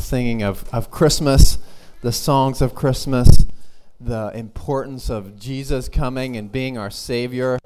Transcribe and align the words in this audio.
singing 0.00 0.42
of, 0.42 0.68
of 0.72 0.90
Christmas, 0.90 1.58
the 2.00 2.12
songs 2.12 2.60
of 2.60 2.74
Christmas, 2.74 3.46
the 4.00 4.32
importance 4.34 5.10
of 5.10 5.38
Jesus 5.38 5.88
coming 5.88 6.36
and 6.36 6.50
being 6.50 6.78
our 6.78 6.90
Savior. 6.90 7.58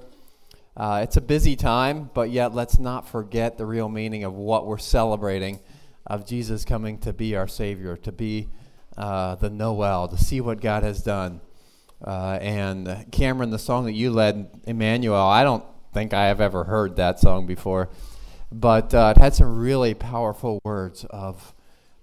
Uh, 0.77 1.01
it's 1.03 1.17
a 1.17 1.21
busy 1.21 1.55
time, 1.55 2.11
but 2.13 2.31
yet 2.31 2.53
let's 2.55 2.79
not 2.79 3.09
forget 3.09 3.57
the 3.57 3.65
real 3.65 3.89
meaning 3.89 4.25
of 4.25 4.35
what 4.35 4.67
we're 4.67 4.77
celebrating 4.77 5.61
of 6.07 6.27
Jesus 6.27 6.65
coming 6.65 6.99
to 6.99 7.13
be 7.13 7.37
our 7.37 7.49
Savior, 7.49 7.97
to 7.99 8.13
be 8.13 8.49
uh, 8.97 9.37
the 9.37 9.49
Noel, 9.49 10.09
to 10.09 10.17
see 10.17 10.41
what 10.41 10.61
God 10.61 10.83
has 10.83 11.03
done. 11.03 11.41
Uh, 12.05 12.39
and 12.41 13.07
Cameron, 13.13 13.51
the 13.51 13.59
song 13.59 13.85
that 13.87 13.93
you 13.93 14.11
led, 14.11 14.51
Emmanuel, 14.65 15.17
I 15.17 15.43
don't 15.43 15.65
think 15.93 16.13
I 16.13 16.27
have 16.27 16.41
ever 16.41 16.65
heard 16.65 16.97
that 16.97 17.21
song 17.21 17.47
before, 17.47 17.89
but 18.53 18.93
uh, 18.93 19.15
it 19.17 19.21
had 19.21 19.35
some 19.35 19.57
really 19.57 19.95
powerful 19.95 20.61
words 20.65 21.05
of 21.09 21.54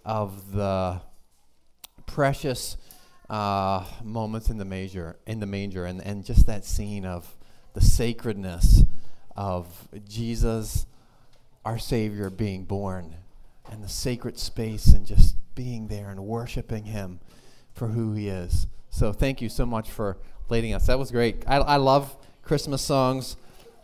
of 0.05 0.54
the 0.54 1.02
precious 2.05 2.78
uh, 3.29 3.86
moments 4.04 4.50
in 4.50 4.57
the 4.57 4.65
manger, 4.65 5.18
in 5.25 5.39
the 5.39 5.46
manger, 5.46 5.86
and, 5.86 6.01
and 6.01 6.25
just 6.25 6.46
that 6.47 6.65
scene 6.65 7.05
of 7.05 7.37
the 7.73 7.82
sacredness 7.82 8.83
of 9.36 9.87
Jesus, 10.07 10.86
our 11.64 11.78
Savior, 11.79 12.29
being 12.29 12.64
born, 12.65 13.15
and 13.71 13.83
the 13.83 13.89
sacred 13.89 14.37
space, 14.37 14.87
and 14.87 15.06
just 15.06 15.36
being 15.56 15.87
there 15.87 16.09
and 16.09 16.25
worshiping 16.25 16.86
Him 16.86 17.20
for 17.73 17.87
who 17.87 18.14
He 18.14 18.28
is. 18.28 18.68
So 18.89 19.14
thank 19.14 19.42
you 19.42 19.47
so 19.47 19.65
much 19.65 19.89
for 19.89 20.18
leading 20.50 20.73
us. 20.73 20.87
That 20.87 21.00
was 21.00 21.11
great. 21.11 21.43
I, 21.47 21.57
I 21.57 21.75
love 21.78 22.18
Christmas 22.43 22.81
songs. 22.81 23.37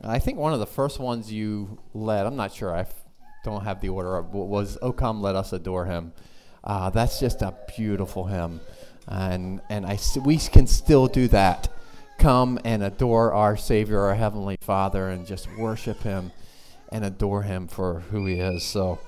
I 0.03 0.19
think 0.19 0.37
one 0.37 0.53
of 0.53 0.59
the 0.59 0.67
first 0.67 0.99
ones 0.99 1.31
you 1.31 1.79
led, 1.93 2.25
I'm 2.25 2.35
not 2.35 2.53
sure, 2.53 2.75
I 2.75 2.85
don't 3.47 3.63
have 3.63 3.81
the 3.81 3.89
order, 3.89 4.17
of 4.17 4.33
was 4.33 4.77
"O 4.81 4.91
Come, 4.91 5.21
Let 5.21 5.35
Us 5.35 5.53
Adore 5.53 5.85
Him." 5.85 6.13
Uh, 6.63 6.89
that's 6.89 7.19
just 7.19 7.41
a 7.41 7.53
beautiful 7.75 8.25
hymn, 8.25 8.59
and 9.07 9.61
and 9.69 9.85
I 9.85 9.97
we 10.23 10.37
can 10.37 10.67
still 10.67 11.07
do 11.07 11.27
that. 11.29 11.69
Come 12.19 12.59
and 12.65 12.83
adore 12.83 13.31
our 13.33 13.55
Savior, 13.55 14.01
our 14.01 14.15
Heavenly 14.15 14.57
Father, 14.59 15.09
and 15.09 15.25
just 15.25 15.47
worship 15.57 16.01
Him 16.01 16.31
and 16.91 17.05
adore 17.05 17.43
Him 17.43 17.67
for 17.67 18.01
who 18.11 18.25
He 18.25 18.39
is. 18.39 18.63
So, 18.63 18.99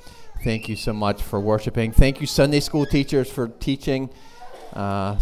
thank 0.43 0.69
you 0.69 0.75
so 0.75 0.93
much 0.93 1.21
for 1.21 1.39
worshiping. 1.39 1.91
Thank 1.91 2.21
you, 2.21 2.27
Sunday 2.27 2.59
school 2.59 2.85
teachers, 2.85 3.29
for 3.29 3.47
teaching. 3.47 4.09
Uh, 4.73 5.19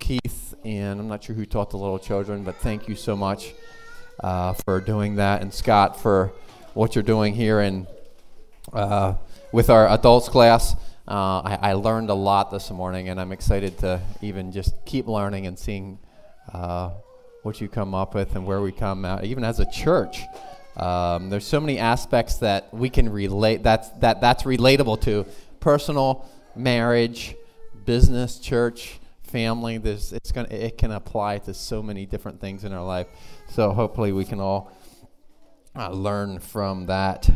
Keith 0.00 0.54
and 0.64 0.98
I'm 1.00 1.08
not 1.08 1.22
sure 1.22 1.36
who 1.36 1.46
taught 1.46 1.70
the 1.70 1.76
little 1.76 1.98
children, 1.98 2.42
but 2.42 2.56
thank 2.56 2.88
you 2.88 2.96
so 2.96 3.16
much 3.16 3.54
uh, 4.22 4.54
for 4.64 4.80
doing 4.80 5.16
that, 5.16 5.40
and 5.42 5.52
Scott 5.54 6.00
for 6.00 6.32
what 6.74 6.94
you're 6.94 7.02
doing 7.02 7.34
here 7.34 7.60
and 7.60 7.86
uh, 8.72 9.14
with 9.52 9.70
our 9.70 9.88
adults 9.88 10.28
class. 10.28 10.74
Uh, 11.08 11.40
I, 11.40 11.58
I, 11.60 11.72
learned 11.72 12.08
a 12.10 12.14
lot 12.14 12.52
this 12.52 12.70
morning, 12.70 13.08
and 13.08 13.20
I'm 13.20 13.32
excited 13.32 13.78
to 13.78 14.00
even 14.20 14.52
just 14.52 14.74
keep 14.84 15.08
learning 15.08 15.46
and 15.46 15.58
seeing 15.58 15.98
uh, 16.52 16.90
what 17.42 17.60
you 17.60 17.68
come 17.68 17.94
up 17.94 18.14
with 18.14 18.36
and 18.36 18.46
where 18.46 18.60
we 18.60 18.70
come 18.70 19.04
out, 19.04 19.24
even 19.24 19.42
as 19.42 19.58
a 19.58 19.70
church. 19.70 20.22
Um, 20.76 21.30
there's 21.30 21.46
so 21.46 21.60
many 21.60 21.78
aspects 21.78 22.36
that 22.36 22.72
we 22.72 22.90
can 22.90 23.08
relate. 23.08 23.62
That's 23.62 23.88
that 24.00 24.20
that's 24.20 24.44
relatable 24.44 25.00
to 25.02 25.26
personal, 25.58 26.26
marriage, 26.54 27.34
business, 27.84 28.38
church, 28.38 29.00
family. 29.24 29.78
There's 29.78 30.12
it's 30.12 30.32
gonna 30.32 30.48
it 30.48 30.78
can 30.78 30.92
apply 30.92 31.38
to 31.38 31.54
so 31.54 31.82
many 31.82 32.06
different 32.06 32.40
things 32.40 32.64
in 32.64 32.72
our 32.72 32.84
life. 32.84 33.08
So 33.48 33.72
hopefully 33.72 34.12
we 34.12 34.24
can 34.24 34.40
all 34.40 34.72
uh, 35.74 35.90
learn 35.90 36.38
from 36.38 36.86
that. 36.86 37.28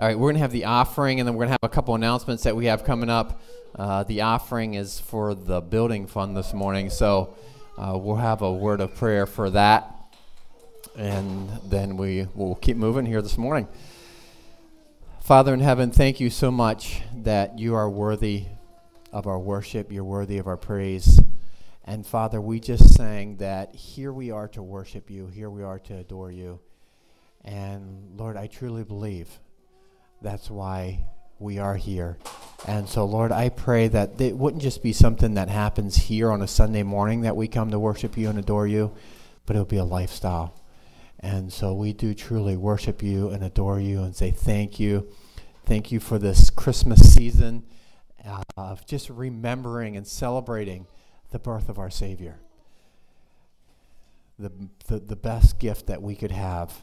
All 0.00 0.06
right, 0.06 0.16
we're 0.16 0.26
going 0.26 0.36
to 0.36 0.42
have 0.42 0.52
the 0.52 0.66
offering, 0.66 1.18
and 1.18 1.26
then 1.26 1.34
we're 1.34 1.46
going 1.46 1.48
to 1.48 1.58
have 1.60 1.68
a 1.68 1.74
couple 1.74 1.96
announcements 1.96 2.44
that 2.44 2.54
we 2.54 2.66
have 2.66 2.84
coming 2.84 3.10
up. 3.10 3.42
Uh, 3.74 4.04
the 4.04 4.20
offering 4.20 4.74
is 4.74 5.00
for 5.00 5.34
the 5.34 5.60
building 5.60 6.06
fund 6.06 6.36
this 6.36 6.54
morning, 6.54 6.88
so 6.88 7.34
uh, 7.76 7.98
we'll 8.00 8.14
have 8.14 8.40
a 8.40 8.52
word 8.52 8.80
of 8.80 8.94
prayer 8.94 9.26
for 9.26 9.50
that, 9.50 9.92
and 10.96 11.50
then 11.64 11.96
we 11.96 12.28
will 12.36 12.54
keep 12.54 12.76
moving 12.76 13.06
here 13.06 13.20
this 13.20 13.36
morning. 13.36 13.66
Father 15.18 15.52
in 15.52 15.58
heaven, 15.58 15.90
thank 15.90 16.20
you 16.20 16.30
so 16.30 16.52
much 16.52 17.02
that 17.24 17.58
you 17.58 17.74
are 17.74 17.90
worthy 17.90 18.44
of 19.12 19.26
our 19.26 19.40
worship, 19.40 19.90
you're 19.90 20.04
worthy 20.04 20.38
of 20.38 20.46
our 20.46 20.56
praise. 20.56 21.20
And 21.84 22.06
Father, 22.06 22.40
we 22.40 22.60
just 22.60 22.94
sang 22.94 23.38
that 23.38 23.74
here 23.74 24.12
we 24.12 24.30
are 24.30 24.46
to 24.46 24.62
worship 24.62 25.10
you, 25.10 25.26
here 25.26 25.50
we 25.50 25.64
are 25.64 25.80
to 25.80 25.96
adore 25.96 26.30
you. 26.30 26.60
And 27.44 28.12
Lord, 28.16 28.36
I 28.36 28.46
truly 28.46 28.84
believe 28.84 29.40
that's 30.20 30.50
why 30.50 31.06
we 31.38 31.58
are 31.58 31.76
here. 31.76 32.18
And 32.66 32.88
so, 32.88 33.04
Lord, 33.04 33.30
I 33.30 33.50
pray 33.50 33.88
that 33.88 34.20
it 34.20 34.36
wouldn't 34.36 34.62
just 34.62 34.82
be 34.82 34.92
something 34.92 35.34
that 35.34 35.48
happens 35.48 35.96
here 35.96 36.32
on 36.32 36.42
a 36.42 36.48
Sunday 36.48 36.82
morning 36.82 37.20
that 37.20 37.36
we 37.36 37.46
come 37.46 37.70
to 37.70 37.78
worship 37.78 38.16
you 38.16 38.28
and 38.28 38.38
adore 38.38 38.66
you, 38.66 38.92
but 39.46 39.54
it'll 39.54 39.64
be 39.64 39.76
a 39.76 39.84
lifestyle. 39.84 40.54
And 41.20 41.52
so 41.52 41.72
we 41.72 41.92
do 41.92 42.14
truly 42.14 42.56
worship 42.56 43.02
you 43.02 43.30
and 43.30 43.44
adore 43.44 43.80
you 43.80 44.02
and 44.02 44.14
say 44.14 44.30
thank 44.30 44.80
you. 44.80 45.08
Thank 45.66 45.92
you 45.92 46.00
for 46.00 46.18
this 46.18 46.50
Christmas 46.50 47.12
season 47.12 47.64
uh, 48.24 48.42
of 48.56 48.86
just 48.86 49.10
remembering 49.10 49.96
and 49.96 50.06
celebrating 50.06 50.86
the 51.30 51.38
birth 51.38 51.68
of 51.68 51.78
our 51.78 51.90
Savior. 51.90 52.40
The, 54.38 54.52
the, 54.86 55.00
the 55.00 55.16
best 55.16 55.58
gift 55.58 55.86
that 55.88 56.00
we 56.00 56.14
could 56.14 56.30
have 56.30 56.82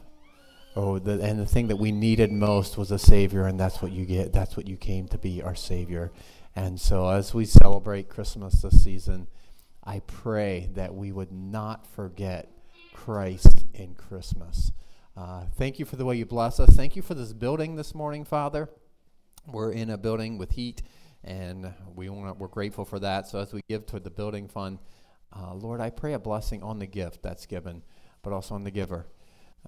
Oh, 0.78 0.98
the, 0.98 1.22
and 1.22 1.40
the 1.40 1.46
thing 1.46 1.68
that 1.68 1.76
we 1.76 1.90
needed 1.90 2.30
most 2.30 2.76
was 2.76 2.90
a 2.90 2.98
Savior, 2.98 3.46
and 3.46 3.58
that's 3.58 3.80
what 3.80 3.92
you 3.92 4.04
get. 4.04 4.34
That's 4.34 4.58
what 4.58 4.68
you 4.68 4.76
came 4.76 5.08
to 5.08 5.16
be, 5.16 5.40
our 5.40 5.54
Savior. 5.54 6.12
And 6.54 6.78
so, 6.78 7.08
as 7.08 7.32
we 7.32 7.46
celebrate 7.46 8.10
Christmas 8.10 8.60
this 8.60 8.84
season, 8.84 9.26
I 9.82 10.00
pray 10.00 10.68
that 10.74 10.94
we 10.94 11.12
would 11.12 11.32
not 11.32 11.86
forget 11.86 12.50
Christ 12.92 13.64
in 13.72 13.94
Christmas. 13.94 14.70
Uh, 15.16 15.44
thank 15.56 15.78
you 15.78 15.86
for 15.86 15.96
the 15.96 16.04
way 16.04 16.16
you 16.16 16.26
bless 16.26 16.60
us. 16.60 16.76
Thank 16.76 16.94
you 16.94 17.00
for 17.00 17.14
this 17.14 17.32
building 17.32 17.76
this 17.76 17.94
morning, 17.94 18.26
Father. 18.26 18.68
We're 19.46 19.72
in 19.72 19.88
a 19.88 19.96
building 19.96 20.36
with 20.36 20.50
heat, 20.50 20.82
and 21.24 21.72
we 21.94 22.10
want 22.10 22.38
we're 22.38 22.48
grateful 22.48 22.84
for 22.84 22.98
that. 22.98 23.28
So, 23.28 23.38
as 23.38 23.50
we 23.50 23.62
give 23.66 23.86
toward 23.86 24.04
the 24.04 24.10
building 24.10 24.46
fund, 24.46 24.78
uh, 25.34 25.54
Lord, 25.54 25.80
I 25.80 25.88
pray 25.88 26.12
a 26.12 26.18
blessing 26.18 26.62
on 26.62 26.80
the 26.80 26.86
gift 26.86 27.22
that's 27.22 27.46
given, 27.46 27.82
but 28.20 28.34
also 28.34 28.54
on 28.54 28.64
the 28.64 28.70
giver. 28.70 29.06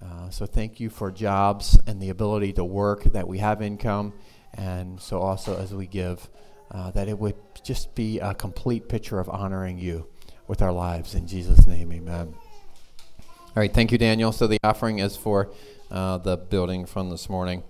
Uh, 0.01 0.29
so 0.29 0.45
thank 0.45 0.79
you 0.79 0.89
for 0.89 1.11
jobs 1.11 1.77
and 1.87 2.01
the 2.01 2.09
ability 2.09 2.53
to 2.53 2.63
work, 2.63 3.03
that 3.05 3.27
we 3.27 3.39
have 3.39 3.61
income, 3.61 4.13
and 4.53 4.99
so 4.99 5.19
also 5.19 5.57
as 5.57 5.73
we 5.73 5.85
give, 5.87 6.29
uh, 6.71 6.91
that 6.91 7.07
it 7.07 7.17
would 7.17 7.35
just 7.63 7.93
be 7.95 8.19
a 8.19 8.33
complete 8.33 8.87
picture 8.87 9.19
of 9.19 9.29
honoring 9.29 9.77
you 9.77 10.07
with 10.47 10.61
our 10.61 10.71
lives. 10.71 11.15
In 11.15 11.27
Jesus' 11.27 11.67
name, 11.67 11.91
amen. 11.91 12.33
All 13.19 13.53
right, 13.55 13.73
thank 13.73 13.91
you, 13.91 13.97
Daniel. 13.97 14.31
So 14.31 14.47
the 14.47 14.59
offering 14.63 14.99
is 14.99 15.17
for 15.17 15.51
uh, 15.91 16.17
the 16.19 16.37
building 16.37 16.85
from 16.85 17.09
this 17.09 17.29
morning. 17.29 17.63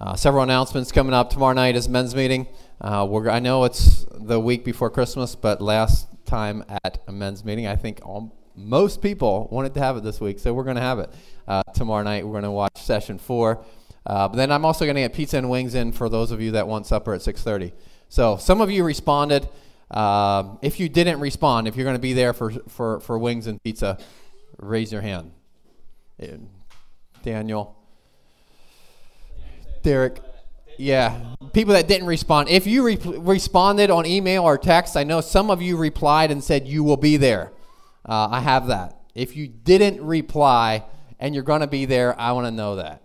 Uh, 0.00 0.16
several 0.16 0.42
announcements 0.42 0.90
coming 0.90 1.12
up. 1.12 1.28
Tomorrow 1.28 1.52
night 1.52 1.76
is 1.76 1.88
men's 1.88 2.14
meeting. 2.14 2.46
Uh, 2.80 3.06
I 3.28 3.38
know 3.38 3.64
it's 3.64 4.06
the 4.12 4.40
week 4.40 4.64
before 4.64 4.88
Christmas, 4.88 5.34
but 5.34 5.60
last 5.60 6.08
time 6.24 6.64
at 6.84 7.02
a 7.06 7.12
men's 7.12 7.44
meeting, 7.44 7.66
I 7.66 7.76
think 7.76 8.00
all, 8.02 8.34
most 8.64 9.02
people 9.02 9.48
wanted 9.50 9.74
to 9.74 9.80
have 9.80 9.96
it 9.96 10.02
this 10.02 10.20
week, 10.20 10.38
so 10.38 10.52
we're 10.52 10.64
going 10.64 10.76
to 10.76 10.82
have 10.82 10.98
it 10.98 11.10
uh, 11.48 11.62
tomorrow 11.74 12.02
night. 12.02 12.24
We're 12.24 12.32
going 12.32 12.44
to 12.44 12.50
watch 12.50 12.76
session 12.76 13.18
four. 13.18 13.64
Uh, 14.06 14.28
but 14.28 14.36
then 14.36 14.50
I'm 14.50 14.64
also 14.64 14.84
going 14.84 14.94
to 14.94 15.02
get 15.02 15.12
pizza 15.12 15.38
and 15.38 15.50
wings 15.50 15.74
in 15.74 15.92
for 15.92 16.08
those 16.08 16.30
of 16.30 16.40
you 16.40 16.52
that 16.52 16.66
want 16.66 16.86
supper 16.86 17.14
at 17.14 17.20
6:30. 17.20 17.72
So 18.08 18.36
some 18.36 18.60
of 18.60 18.70
you 18.70 18.84
responded. 18.84 19.48
Uh, 19.90 20.56
if 20.62 20.78
you 20.78 20.88
didn't 20.88 21.20
respond, 21.20 21.66
if 21.66 21.76
you're 21.76 21.84
going 21.84 21.96
to 21.96 22.00
be 22.00 22.12
there 22.12 22.32
for, 22.32 22.50
for, 22.68 23.00
for 23.00 23.18
wings 23.18 23.48
and 23.48 23.60
pizza, 23.62 23.98
raise 24.58 24.92
your 24.92 25.00
hand. 25.00 25.32
Daniel, 27.22 27.76
Derek, 29.82 30.20
yeah, 30.78 31.34
people 31.52 31.74
that 31.74 31.88
didn't 31.88 32.06
respond. 32.06 32.48
If 32.48 32.66
you 32.66 32.84
re- 32.84 32.96
responded 32.96 33.90
on 33.90 34.06
email 34.06 34.44
or 34.44 34.56
text, 34.58 34.96
I 34.96 35.04
know 35.04 35.20
some 35.20 35.50
of 35.50 35.60
you 35.60 35.76
replied 35.76 36.30
and 36.30 36.42
said 36.42 36.66
you 36.66 36.84
will 36.84 36.96
be 36.96 37.16
there. 37.16 37.52
Uh, 38.04 38.28
I 38.30 38.40
have 38.40 38.68
that. 38.68 39.00
If 39.14 39.36
you 39.36 39.48
didn't 39.48 40.02
reply 40.04 40.84
and 41.18 41.34
you're 41.34 41.44
going 41.44 41.60
to 41.60 41.66
be 41.66 41.84
there, 41.84 42.18
I 42.18 42.32
want 42.32 42.46
to 42.46 42.50
know 42.50 42.76
that. 42.76 43.02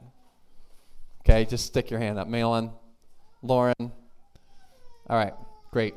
Okay, 1.22 1.46
just 1.46 1.66
stick 1.66 1.90
your 1.90 2.00
hand 2.00 2.20
up. 2.20 2.28
Malin, 2.28 2.72
Lauren. 3.42 3.74
All 3.80 3.92
right, 5.18 5.34
great. 5.72 5.96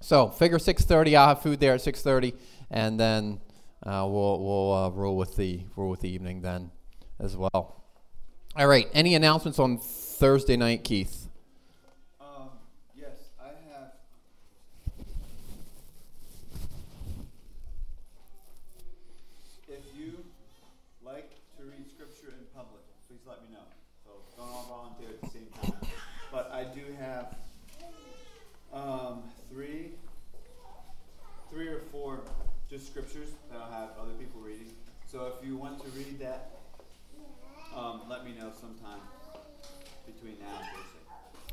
So 0.00 0.28
figure 0.28 0.58
6:30. 0.58 1.16
I'll 1.16 1.28
have 1.28 1.42
food 1.42 1.60
there 1.60 1.74
at 1.74 1.80
6:30, 1.80 2.34
and 2.70 2.98
then 2.98 3.40
uh, 3.84 4.06
we'll 4.08 4.42
we'll 4.42 4.72
uh, 4.72 4.90
roll 4.90 5.16
with 5.16 5.36
the 5.36 5.64
roll 5.76 5.90
with 5.90 6.00
the 6.00 6.08
evening 6.08 6.42
then 6.42 6.70
as 7.18 7.36
well. 7.36 7.84
All 8.56 8.66
right. 8.66 8.88
Any 8.92 9.14
announcements 9.14 9.58
on 9.58 9.78
Thursday 9.78 10.56
night, 10.56 10.82
Keith? 10.82 11.28
want 35.70 35.84
to 35.84 35.90
read 35.90 36.18
that, 36.18 36.50
um, 37.76 38.02
let 38.08 38.24
me 38.24 38.32
know 38.32 38.50
sometime 38.60 38.98
between 40.04 40.36
now 40.40 40.58
and 40.58 40.68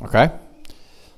Thursday. 0.02 0.28
Okay. 0.28 0.36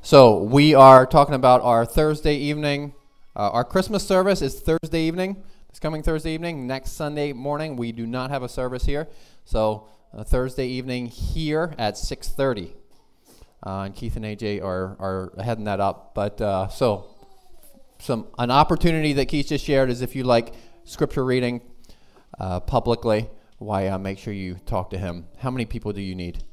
So 0.02 0.40
we 0.44 0.74
are 0.74 1.06
talking 1.06 1.36
about 1.36 1.62
our 1.62 1.86
Thursday 1.86 2.36
evening. 2.36 2.94
Uh, 3.36 3.52
our 3.52 3.64
Christmas 3.64 4.06
service 4.06 4.42
is 4.42 4.60
Thursday 4.60 5.02
evening. 5.02 5.42
This 5.70 5.80
coming 5.80 6.04
Thursday 6.04 6.34
evening. 6.34 6.68
Next 6.68 6.92
Sunday 6.92 7.32
morning, 7.32 7.78
we 7.78 7.94
do 7.94 8.06
not 8.06 8.32
have 8.32 8.44
a 8.44 8.50
service 8.50 8.86
here. 8.86 9.08
So 9.46 9.88
uh, 10.14 10.24
Thursday 10.24 10.68
evening 10.68 11.06
here 11.08 11.74
at 11.78 11.94
6:30. 11.94 12.74
Uh, 13.66 13.82
and 13.84 13.96
Keith 13.96 14.16
and 14.16 14.26
AJ 14.26 14.62
are, 14.62 14.98
are 15.00 15.34
heading 15.42 15.66
that 15.66 15.80
up. 15.80 16.14
But 16.16 16.42
uh, 16.42 16.68
so, 16.68 17.06
some 18.00 18.28
an 18.38 18.52
opportunity 18.52 19.14
that 19.14 19.28
Keith 19.28 19.48
just 19.48 19.64
shared 19.64 19.90
is 19.90 20.02
if 20.02 20.16
you 20.16 20.24
like 20.24 20.54
scripture 20.86 21.24
reading, 21.24 21.62
uh, 22.40 22.60
publicly, 22.62 23.30
why 23.58 23.88
uh, 23.88 23.98
make 23.98 24.18
sure 24.18 24.34
you 24.34 24.56
talk 24.66 24.90
to 24.92 24.98
him. 24.98 25.28
How 25.40 25.52
many 25.52 25.66
people 25.66 25.92
do 25.92 26.02
you 26.02 26.16
need? 26.16 26.44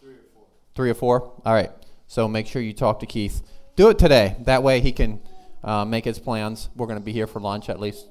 Three 0.00 0.12
or 0.12 0.16
four. 0.32 0.46
Three 0.74 0.90
or 0.90 0.94
four? 0.94 1.32
All 1.44 1.52
right. 1.52 1.70
So 2.06 2.28
make 2.28 2.46
sure 2.46 2.62
you 2.62 2.72
talk 2.72 3.00
to 3.00 3.06
Keith. 3.06 3.42
Do 3.76 3.88
it 3.88 3.98
today. 3.98 4.36
That 4.40 4.62
way 4.62 4.80
he 4.80 4.92
can 4.92 5.20
uh, 5.64 5.84
make 5.84 6.04
his 6.04 6.18
plans. 6.18 6.68
We're 6.76 6.86
going 6.86 6.98
to 6.98 7.04
be 7.04 7.12
here 7.12 7.26
for 7.26 7.40
lunch, 7.40 7.68
at 7.68 7.80
least 7.80 8.06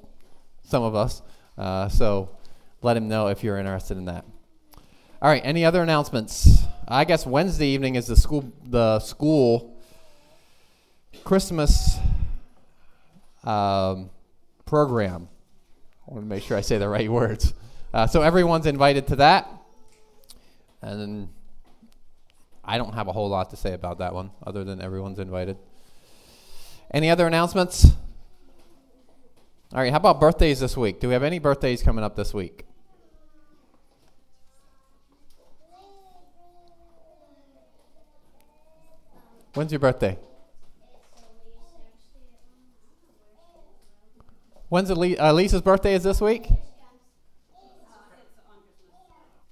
some 0.62 0.82
of 0.82 0.94
us. 0.94 1.22
Uh, 1.56 1.88
so 1.88 2.36
let 2.82 2.96
him 2.96 3.08
know 3.08 3.28
if 3.28 3.42
you're 3.42 3.56
interested 3.56 3.96
in 3.96 4.04
that. 4.06 4.24
All 5.22 5.30
right. 5.30 5.42
Any 5.44 5.64
other 5.64 5.82
announcements? 5.82 6.64
I 6.86 7.04
guess 7.04 7.26
Wednesday 7.26 7.68
evening 7.68 7.94
is 7.94 8.08
the 8.08 8.16
school 8.16 8.52
the 8.62 9.00
school 9.00 9.80
Christmas 11.24 11.96
um, 13.44 14.10
program. 14.66 15.28
I 16.06 16.12
want 16.12 16.24
to 16.24 16.28
make 16.28 16.42
sure 16.42 16.56
I 16.56 16.60
say 16.60 16.78
the 16.78 16.88
right 16.88 17.10
words. 17.10 17.54
Uh, 17.92 18.06
so 18.06 18.22
everyone's 18.22 18.66
invited 18.66 19.06
to 19.08 19.16
that, 19.16 19.48
and 20.82 21.28
I 22.64 22.76
don't 22.76 22.94
have 22.94 23.08
a 23.08 23.12
whole 23.12 23.28
lot 23.28 23.50
to 23.50 23.56
say 23.56 23.72
about 23.72 23.98
that 23.98 24.14
one, 24.14 24.30
other 24.46 24.64
than 24.64 24.80
everyone's 24.82 25.18
invited. 25.18 25.56
Any 26.92 27.10
other 27.10 27.26
announcements? 27.26 27.86
All 29.72 29.80
right. 29.80 29.90
How 29.90 29.96
about 29.96 30.20
birthdays 30.20 30.60
this 30.60 30.76
week? 30.76 31.00
Do 31.00 31.08
we 31.08 31.14
have 31.14 31.22
any 31.22 31.38
birthdays 31.38 31.82
coming 31.82 32.04
up 32.04 32.14
this 32.14 32.32
week? 32.32 32.64
When's 39.54 39.72
your 39.72 39.78
birthday? 39.78 40.18
When's 44.70 44.88
Elise, 44.88 45.52
uh, 45.52 45.60
birthday 45.60 45.94
is 45.94 46.04
this 46.04 46.22
week? 46.22 46.48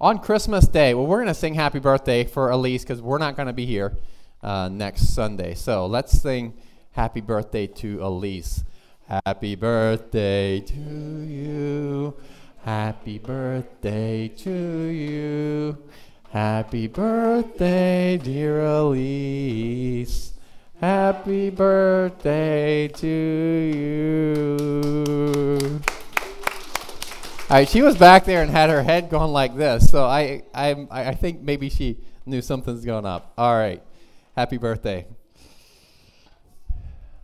On 0.00 0.18
Christmas 0.18 0.66
Day. 0.66 0.94
Well, 0.94 1.06
we're 1.06 1.18
going 1.18 1.28
to 1.28 1.34
sing 1.34 1.52
happy 1.52 1.80
birthday 1.80 2.24
for 2.24 2.50
Elise 2.50 2.82
because 2.82 3.02
we're 3.02 3.18
not 3.18 3.36
going 3.36 3.46
to 3.46 3.52
be 3.52 3.66
here 3.66 3.98
uh, 4.42 4.70
next 4.70 5.14
Sunday. 5.14 5.52
So 5.54 5.86
let's 5.86 6.12
sing 6.12 6.54
happy 6.92 7.20
birthday 7.20 7.66
to 7.66 8.02
Elise. 8.02 8.64
Happy 9.06 9.54
birthday 9.54 10.60
to 10.60 10.74
you. 10.74 12.16
Happy 12.64 13.18
birthday 13.18 14.28
to 14.28 14.50
you. 14.50 15.76
Happy 16.30 16.86
birthday, 16.86 18.16
dear 18.16 18.64
Elise. 18.64 20.31
Happy 20.82 21.48
birthday 21.48 22.88
to 22.88 23.06
you. 23.76 24.58
All 27.48 27.56
right, 27.56 27.68
she 27.68 27.82
was 27.82 27.96
back 27.96 28.24
there 28.24 28.42
and 28.42 28.50
had 28.50 28.68
her 28.68 28.82
head 28.82 29.08
going 29.08 29.30
like 29.30 29.56
this, 29.56 29.88
so 29.88 30.04
I, 30.04 30.42
I, 30.52 30.88
I 30.90 31.14
think 31.14 31.40
maybe 31.40 31.70
she 31.70 31.98
knew 32.26 32.42
something's 32.42 32.84
going 32.84 33.06
up. 33.06 33.32
All 33.38 33.54
right, 33.54 33.80
happy 34.34 34.56
birthday. 34.56 35.06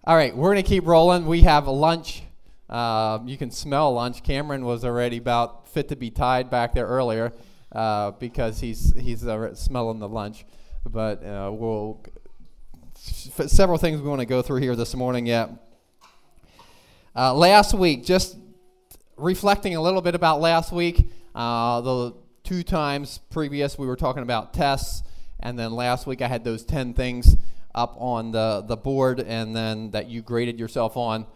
All 0.04 0.14
right, 0.14 0.36
we're 0.36 0.50
gonna 0.50 0.62
keep 0.62 0.86
rolling. 0.86 1.26
We 1.26 1.40
have 1.40 1.66
lunch. 1.66 2.22
Uh, 2.70 3.18
you 3.26 3.36
can 3.36 3.50
smell 3.50 3.92
lunch. 3.92 4.22
Cameron 4.22 4.64
was 4.66 4.84
already 4.84 5.16
about 5.16 5.66
fit 5.66 5.88
to 5.88 5.96
be 5.96 6.12
tied 6.12 6.48
back 6.48 6.74
there 6.74 6.86
earlier 6.86 7.32
uh, 7.72 8.12
because 8.12 8.60
he's 8.60 8.94
he's 8.96 9.26
uh, 9.26 9.52
smelling 9.56 9.98
the 9.98 10.08
lunch. 10.08 10.44
But 10.88 11.24
uh, 11.24 11.50
we'll 11.52 12.00
several 12.98 13.78
things 13.78 14.00
we 14.00 14.08
want 14.08 14.20
to 14.20 14.26
go 14.26 14.42
through 14.42 14.60
here 14.60 14.74
this 14.74 14.94
morning 14.94 15.26
yet. 15.26 15.50
Uh, 17.14 17.32
last 17.32 17.74
week, 17.74 18.04
just 18.04 18.36
reflecting 19.16 19.76
a 19.76 19.80
little 19.80 20.00
bit 20.00 20.14
about 20.14 20.40
last 20.40 20.72
week, 20.72 21.10
uh, 21.34 21.80
the 21.80 22.14
two 22.42 22.62
times 22.62 23.18
previous 23.30 23.78
we 23.78 23.86
were 23.86 23.96
talking 23.96 24.22
about 24.22 24.52
tests, 24.52 25.02
and 25.40 25.58
then 25.58 25.72
last 25.72 26.06
week 26.06 26.22
I 26.22 26.28
had 26.28 26.44
those 26.44 26.64
10 26.64 26.94
things 26.94 27.36
up 27.74 27.94
on 27.98 28.32
the, 28.32 28.64
the 28.66 28.76
board 28.76 29.20
and 29.20 29.54
then 29.54 29.92
that 29.92 30.08
you 30.08 30.22
graded 30.22 30.58
yourself 30.58 30.96
on. 30.96 31.26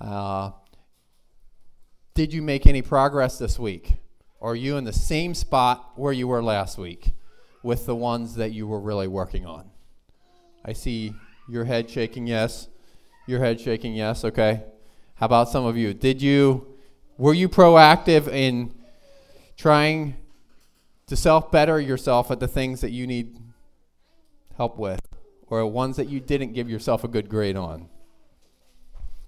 Uh, 0.00 0.52
did 2.14 2.32
you 2.32 2.40
make 2.40 2.66
any 2.66 2.82
progress 2.82 3.38
this 3.38 3.58
week? 3.58 3.94
Or 4.38 4.52
are 4.52 4.56
you 4.56 4.78
in 4.78 4.84
the 4.84 4.92
same 4.92 5.34
spot 5.34 5.92
where 5.96 6.12
you 6.12 6.26
were 6.26 6.42
last 6.42 6.78
week 6.78 7.12
with 7.62 7.84
the 7.84 7.94
ones 7.94 8.36
that 8.36 8.52
you 8.52 8.66
were 8.66 8.80
really 8.80 9.08
working 9.08 9.44
on? 9.44 9.70
I 10.64 10.72
see 10.72 11.14
your 11.48 11.64
head 11.64 11.90
shaking 11.90 12.26
yes. 12.26 12.68
Your 13.26 13.40
head 13.40 13.60
shaking 13.60 13.94
yes, 13.94 14.24
okay. 14.24 14.62
How 15.14 15.26
about 15.26 15.48
some 15.48 15.64
of 15.64 15.76
you? 15.76 15.94
Did 15.94 16.20
you 16.22 16.66
were 17.18 17.34
you 17.34 17.48
proactive 17.48 18.28
in 18.28 18.72
trying 19.56 20.16
to 21.06 21.16
self 21.16 21.50
better 21.50 21.80
yourself 21.80 22.30
at 22.30 22.40
the 22.40 22.48
things 22.48 22.80
that 22.80 22.90
you 22.90 23.06
need 23.06 23.36
help 24.56 24.78
with 24.78 25.00
or 25.48 25.66
ones 25.66 25.96
that 25.96 26.08
you 26.08 26.20
didn't 26.20 26.52
give 26.52 26.70
yourself 26.70 27.04
a 27.04 27.08
good 27.08 27.28
grade 27.28 27.56
on? 27.56 27.88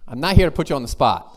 I'm 0.09 0.21
not 0.21 0.37
here 0.37 0.47
to 0.47 0.51
put 0.51 0.71
you 0.71 0.77
on 0.77 0.83
the 0.83 0.89
spot, 0.89 1.37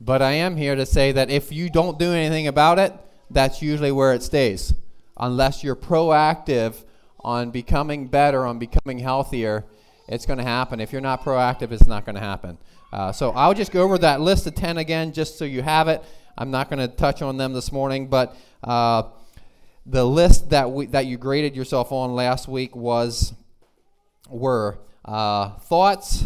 but 0.00 0.22
I 0.22 0.32
am 0.32 0.56
here 0.56 0.74
to 0.74 0.86
say 0.86 1.12
that 1.12 1.30
if 1.30 1.52
you 1.52 1.70
don't 1.70 1.98
do 1.98 2.12
anything 2.12 2.46
about 2.46 2.78
it, 2.78 2.92
that's 3.30 3.62
usually 3.62 3.92
where 3.92 4.12
it 4.12 4.22
stays. 4.22 4.74
Unless 5.16 5.62
you're 5.62 5.76
proactive 5.76 6.84
on 7.22 7.50
becoming 7.50 8.06
better, 8.06 8.46
on 8.46 8.58
becoming 8.58 8.98
healthier, 8.98 9.64
it's 10.08 10.26
going 10.26 10.38
to 10.38 10.44
happen. 10.44 10.80
If 10.80 10.92
you're 10.92 11.00
not 11.00 11.22
proactive, 11.22 11.70
it's 11.72 11.86
not 11.86 12.04
going 12.04 12.16
to 12.16 12.20
happen. 12.20 12.58
Uh, 12.92 13.12
so 13.12 13.30
I'll 13.30 13.54
just 13.54 13.70
go 13.70 13.82
over 13.82 13.98
that 13.98 14.20
list 14.20 14.46
of 14.46 14.54
10 14.54 14.78
again 14.78 15.12
just 15.12 15.38
so 15.38 15.44
you 15.44 15.62
have 15.62 15.88
it. 15.88 16.02
I'm 16.36 16.50
not 16.50 16.70
going 16.70 16.80
to 16.80 16.88
touch 16.88 17.22
on 17.22 17.36
them 17.36 17.52
this 17.52 17.70
morning, 17.70 18.08
but 18.08 18.36
uh, 18.64 19.04
the 19.86 20.04
list 20.04 20.50
that, 20.50 20.70
we, 20.70 20.86
that 20.86 21.06
you 21.06 21.16
graded 21.16 21.54
yourself 21.54 21.92
on 21.92 22.14
last 22.14 22.48
week 22.48 22.74
was 22.74 23.34
were 24.28 24.78
uh, 25.04 25.50
thoughts, 25.58 26.24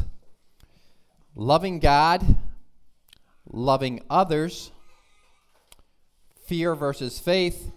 loving 1.34 1.78
God, 1.78 2.36
loving 3.50 4.02
others, 4.08 4.70
fear 6.46 6.74
versus 6.74 7.18
faith, 7.18 7.72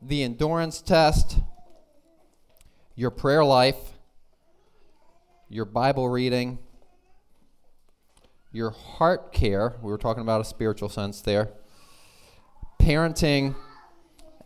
the 0.00 0.22
endurance 0.22 0.80
test, 0.80 1.38
your 2.94 3.10
prayer 3.10 3.44
life, 3.44 3.76
your 5.48 5.64
Bible 5.64 6.08
reading, 6.08 6.58
your 8.52 8.70
heart 8.70 9.32
care. 9.32 9.74
We 9.82 9.90
were 9.90 9.98
talking 9.98 10.22
about 10.22 10.40
a 10.40 10.44
spiritual 10.44 10.88
sense 10.88 11.22
there. 11.22 11.48
Parenting, 12.80 13.54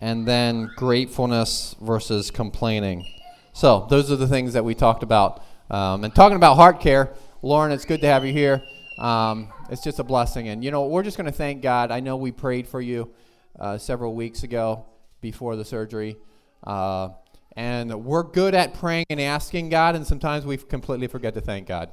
and 0.01 0.27
then 0.27 0.71
gratefulness 0.77 1.75
versus 1.81 2.31
complaining. 2.31 3.05
So, 3.53 3.87
those 3.89 4.13
are 4.13 4.17
the 4.17 4.29
things 4.29 4.53
that 4.53 4.65
we 4.65 4.75
talked 4.75 5.03
about. 5.03 5.43
Um, 5.71 6.05
and 6.05 6.15
talking 6.15 6.37
about 6.37 6.57
heart 6.57 6.81
care, 6.81 7.15
Lauren, 7.43 7.73
it's 7.73 7.85
good 7.85 8.01
to 8.03 8.07
have 8.07 8.25
you 8.25 8.33
here. 8.33 8.63
Um, 8.99 9.53
it's 9.71 9.83
just 9.83 9.99
a 9.99 10.05
blessing. 10.05 10.49
And, 10.49 10.63
you 10.63 10.71
know, 10.71 10.87
we're 10.87 11.03
just 11.03 11.17
going 11.17 11.27
to 11.27 11.37
thank 11.37 11.63
God. 11.63 11.91
I 11.91 12.01
know 12.01 12.17
we 12.17 12.31
prayed 12.31 12.69
for 12.69 12.81
you 12.81 13.11
uh, 13.59 13.79
several 13.79 14.15
weeks 14.15 14.43
ago 14.43 14.87
before 15.21 15.57
the 15.57 15.65
surgery. 15.65 16.17
Uh, 16.63 17.11
and 17.57 18.05
we're 18.05 18.23
good 18.23 18.55
at 18.55 18.75
praying 18.75 19.07
and 19.09 19.21
asking 19.21 19.71
God, 19.71 19.97
and 19.97 20.07
sometimes 20.07 20.45
we 20.45 20.59
completely 20.59 21.07
forget 21.07 21.35
to 21.35 21.41
thank 21.41 21.67
God. 21.67 21.91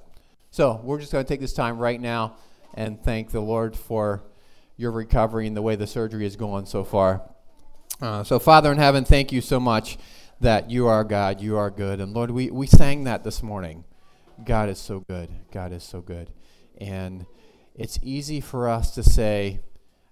So 0.51 0.79
we're 0.84 1.00
just 1.00 1.12
going 1.12 1.24
to 1.24 1.27
take 1.27 1.39
this 1.39 1.53
time 1.53 1.79
right 1.79 2.00
now 2.00 2.36
and 2.74 3.01
thank 3.01 3.32
the 3.32 3.39
Lord 3.39 3.75
for 3.75 4.24
your 4.75 4.91
recovery 4.91 5.48
and 5.48 5.55
the 5.55 5.62
way 5.62 5.75
the 5.75 5.88
surgery 5.88 6.25
is 6.25 6.36
going 6.36 6.65
so 6.65 6.84
far. 6.84 7.22
Uh, 8.01 8.24
so, 8.24 8.39
Father 8.39 8.72
in 8.72 8.77
heaven, 8.77 9.05
thank 9.05 9.32
you 9.32 9.39
so 9.39 9.60
much 9.60 9.98
that 10.41 10.70
you 10.70 10.88
are 10.88 11.03
God, 11.03 11.39
you 11.39 11.58
are 11.58 11.72
good. 11.72 12.01
And 12.01 12.13
Lord, 12.13 12.32
we, 12.32 12.51
we 12.51 12.67
sang 12.67 13.05
that 13.05 13.24
this 13.24 13.41
morning. 13.41 13.86
God 14.43 14.67
is 14.67 14.79
so 14.79 15.00
good. 15.00 15.29
God 15.51 15.72
is 15.72 15.84
so 15.84 16.01
good. 16.01 16.32
And 16.82 17.25
it's 17.75 17.98
easy 18.03 18.41
for 18.41 18.67
us 18.67 18.93
to 18.96 19.03
say 19.03 19.62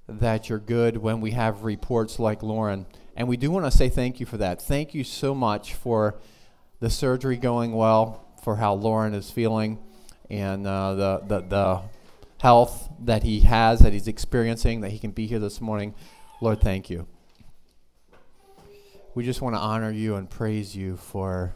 that 0.07 0.47
you're 0.47 0.59
good 0.59 0.97
when 0.97 1.21
we 1.21 1.31
have 1.31 1.63
reports 1.63 2.19
like 2.19 2.41
Lauren 2.41 2.85
and 3.15 3.27
we 3.27 3.37
do 3.37 3.51
want 3.51 3.65
to 3.65 3.71
say 3.71 3.89
thank 3.89 4.19
you 4.19 4.25
for 4.25 4.37
that. 4.37 4.61
Thank 4.61 4.93
you 4.93 5.03
so 5.03 5.35
much 5.35 5.73
for 5.73 6.15
the 6.79 6.89
surgery 6.89 7.37
going 7.37 7.73
well, 7.73 8.25
for 8.43 8.55
how 8.55 8.73
Lauren 8.73 9.13
is 9.13 9.29
feeling, 9.29 9.79
and 10.29 10.65
uh, 10.65 10.93
the, 10.95 11.21
the, 11.27 11.41
the 11.41 11.81
health 12.39 12.89
that 13.01 13.23
he 13.23 13.41
has, 13.41 13.79
that 13.79 13.93
he's 13.93 14.07
experiencing, 14.07 14.81
that 14.81 14.91
he 14.91 14.99
can 14.99 15.11
be 15.11 15.27
here 15.27 15.39
this 15.39 15.61
morning. 15.61 15.93
Lord, 16.41 16.61
thank 16.61 16.89
you. 16.89 17.07
we 19.13 19.23
just 19.23 19.41
want 19.41 19.55
to 19.55 19.59
honor 19.59 19.91
you 19.91 20.15
and 20.15 20.29
praise 20.29 20.75
you 20.75 20.97
for 20.97 21.53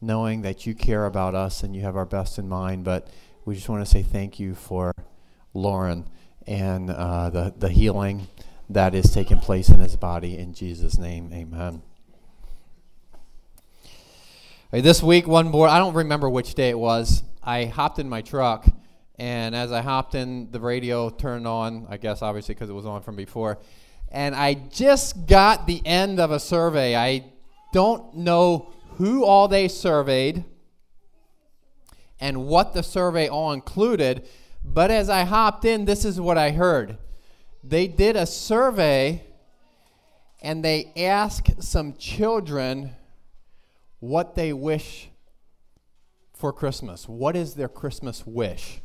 knowing 0.00 0.42
that 0.42 0.66
you 0.66 0.74
care 0.74 1.06
about 1.06 1.34
us 1.34 1.62
and 1.62 1.74
you 1.76 1.82
have 1.82 1.96
our 1.96 2.06
best 2.06 2.38
in 2.38 2.48
mind. 2.48 2.84
But 2.84 3.08
we 3.44 3.54
just 3.54 3.68
want 3.68 3.84
to 3.84 3.90
say 3.90 4.02
thank 4.02 4.40
you 4.40 4.54
for 4.54 4.92
Lauren 5.52 6.08
and 6.46 6.90
uh, 6.90 7.30
the, 7.30 7.54
the 7.56 7.68
healing 7.68 8.26
that 8.70 8.94
is 8.94 9.12
taking 9.12 9.38
place 9.38 9.68
in 9.68 9.80
his 9.80 9.96
body. 9.96 10.38
In 10.38 10.54
Jesus' 10.54 10.98
name, 10.98 11.30
amen. 11.32 11.82
This 14.72 15.02
week, 15.02 15.26
one 15.26 15.50
board, 15.50 15.70
I 15.70 15.78
don't 15.78 15.94
remember 15.94 16.28
which 16.28 16.54
day 16.54 16.70
it 16.70 16.78
was. 16.78 17.22
I 17.42 17.66
hopped 17.66 17.98
in 17.98 18.08
my 18.08 18.22
truck, 18.22 18.66
and 19.18 19.54
as 19.54 19.70
I 19.70 19.82
hopped 19.82 20.16
in, 20.16 20.50
the 20.50 20.58
radio 20.58 21.10
turned 21.10 21.46
on, 21.46 21.86
I 21.88 21.96
guess 21.96 22.22
obviously 22.22 22.54
because 22.54 22.70
it 22.70 22.72
was 22.72 22.86
on 22.86 23.02
from 23.02 23.14
before. 23.14 23.58
And 24.10 24.34
I 24.34 24.54
just 24.54 25.26
got 25.26 25.66
the 25.66 25.80
end 25.86 26.18
of 26.18 26.30
a 26.30 26.40
survey. 26.40 26.96
I 26.96 27.26
don't 27.72 28.16
know 28.16 28.72
who 28.96 29.24
all 29.24 29.46
they 29.46 29.68
surveyed 29.68 30.44
and 32.18 32.46
what 32.46 32.72
the 32.72 32.82
survey 32.82 33.28
all 33.28 33.52
included, 33.52 34.26
but 34.64 34.90
as 34.90 35.08
I 35.08 35.24
hopped 35.24 35.64
in, 35.64 35.84
this 35.84 36.04
is 36.04 36.20
what 36.20 36.38
I 36.38 36.50
heard. 36.50 36.96
They 37.66 37.86
did 37.86 38.14
a 38.14 38.26
survey 38.26 39.24
and 40.42 40.62
they 40.62 40.92
asked 40.96 41.62
some 41.62 41.94
children 41.94 42.90
what 44.00 44.34
they 44.34 44.52
wish 44.52 45.08
for 46.34 46.52
Christmas. 46.52 47.08
What 47.08 47.34
is 47.36 47.54
their 47.54 47.70
Christmas 47.70 48.26
wish? 48.26 48.82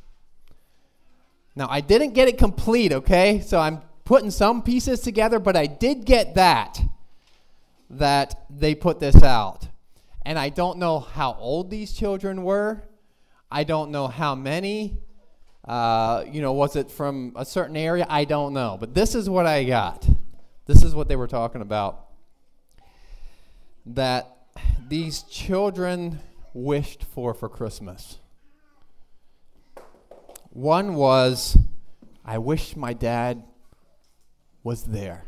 Now, 1.57 1.67
I 1.69 1.81
didn't 1.81 2.13
get 2.13 2.29
it 2.29 2.37
complete, 2.37 2.93
okay? 2.93 3.41
So 3.41 3.59
I'm 3.59 3.81
putting 4.05 4.31
some 4.31 4.61
pieces 4.61 5.01
together, 5.01 5.39
but 5.39 5.57
I 5.57 5.65
did 5.65 6.05
get 6.05 6.35
that, 6.35 6.79
that 7.89 8.45
they 8.49 8.75
put 8.75 9.01
this 9.01 9.21
out. 9.21 9.67
And 10.25 10.39
I 10.39 10.47
don't 10.47 10.77
know 10.77 10.99
how 10.99 11.33
old 11.33 11.69
these 11.69 11.91
children 11.91 12.43
were. 12.43 12.83
I 13.51 13.65
don't 13.65 13.91
know 13.91 14.07
how 14.07 14.35
many. 14.35 14.99
Uh, 15.69 16.25
you 16.27 16.41
know, 16.41 16.51
was 16.51 16.75
it 16.75 16.89
from 16.89 17.31
a 17.35 17.45
certain 17.45 17.77
area? 17.77 18.03
I 18.09 18.25
don't 18.25 18.53
know. 18.53 18.75
But 18.79 18.95
this 18.95 19.13
is 19.13 19.29
what 19.29 19.45
I 19.45 19.63
got. 19.65 20.09
This 20.65 20.81
is 20.81 20.95
what 20.95 21.07
they 21.07 21.15
were 21.15 21.27
talking 21.27 21.61
about. 21.61 22.07
That 23.85 24.35
these 24.87 25.21
children 25.21 26.21
wished 26.55 27.03
for 27.03 27.35
for 27.35 27.47
Christmas. 27.47 28.17
One 30.49 30.95
was, 30.95 31.55
I 32.25 32.39
wish 32.39 32.75
my 32.75 32.93
dad 32.93 33.43
was 34.63 34.85
there. 34.85 35.25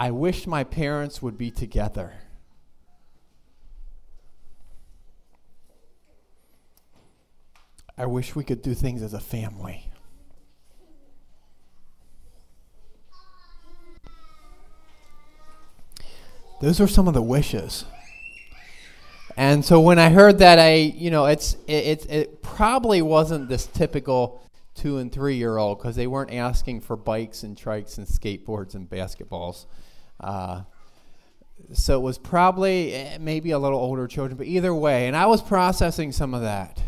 I 0.00 0.10
wish 0.10 0.48
my 0.48 0.64
parents 0.64 1.22
would 1.22 1.38
be 1.38 1.52
together. 1.52 2.14
I 8.00 8.06
wish 8.06 8.34
we 8.34 8.44
could 8.44 8.62
do 8.62 8.72
things 8.72 9.02
as 9.02 9.12
a 9.12 9.20
family. 9.20 9.86
Those 16.62 16.80
are 16.80 16.88
some 16.88 17.08
of 17.08 17.12
the 17.12 17.20
wishes. 17.20 17.84
And 19.36 19.62
so 19.62 19.82
when 19.82 19.98
I 19.98 20.08
heard 20.08 20.38
that, 20.38 20.58
I, 20.58 20.76
you 20.76 21.10
know, 21.10 21.26
it's 21.26 21.58
it, 21.66 22.06
it, 22.06 22.10
it 22.10 22.42
probably 22.42 23.02
wasn't 23.02 23.50
this 23.50 23.66
typical 23.66 24.40
two 24.74 24.96
and 24.96 25.12
three 25.12 25.36
year 25.36 25.58
old 25.58 25.76
because 25.76 25.94
they 25.94 26.06
weren't 26.06 26.32
asking 26.32 26.80
for 26.80 26.96
bikes 26.96 27.42
and 27.42 27.54
trikes 27.54 27.98
and 27.98 28.06
skateboards 28.06 28.74
and 28.74 28.88
basketballs. 28.88 29.66
Uh, 30.18 30.62
so 31.74 31.98
it 31.98 32.02
was 32.02 32.16
probably 32.16 32.94
eh, 32.94 33.18
maybe 33.20 33.50
a 33.50 33.58
little 33.58 33.78
older 33.78 34.06
children, 34.06 34.38
but 34.38 34.46
either 34.46 34.74
way, 34.74 35.06
and 35.06 35.14
I 35.14 35.26
was 35.26 35.42
processing 35.42 36.12
some 36.12 36.32
of 36.32 36.40
that 36.40 36.80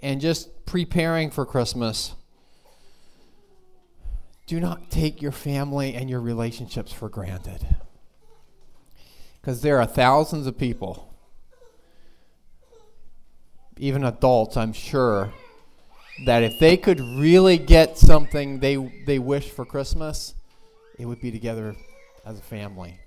and 0.00 0.20
just 0.20 0.64
preparing 0.66 1.30
for 1.30 1.44
Christmas. 1.44 2.14
Do 4.46 4.60
not 4.60 4.90
take 4.90 5.20
your 5.20 5.32
family 5.32 5.94
and 5.94 6.08
your 6.08 6.20
relationships 6.20 6.92
for 6.92 7.08
granted. 7.08 7.76
Because 9.40 9.62
there 9.62 9.78
are 9.80 9.86
thousands 9.86 10.46
of 10.46 10.58
people, 10.58 11.14
even 13.76 14.04
adults, 14.04 14.56
I'm 14.56 14.72
sure, 14.72 15.32
that 16.26 16.42
if 16.42 16.58
they 16.58 16.76
could 16.76 17.00
really 17.00 17.58
get 17.58 17.96
something 17.96 18.58
they, 18.58 18.76
they 19.06 19.18
wish 19.18 19.50
for 19.50 19.64
Christmas, 19.64 20.34
it 20.98 21.06
would 21.06 21.20
be 21.20 21.30
together 21.30 21.76
as 22.26 22.38
a 22.38 22.42
family. 22.42 22.98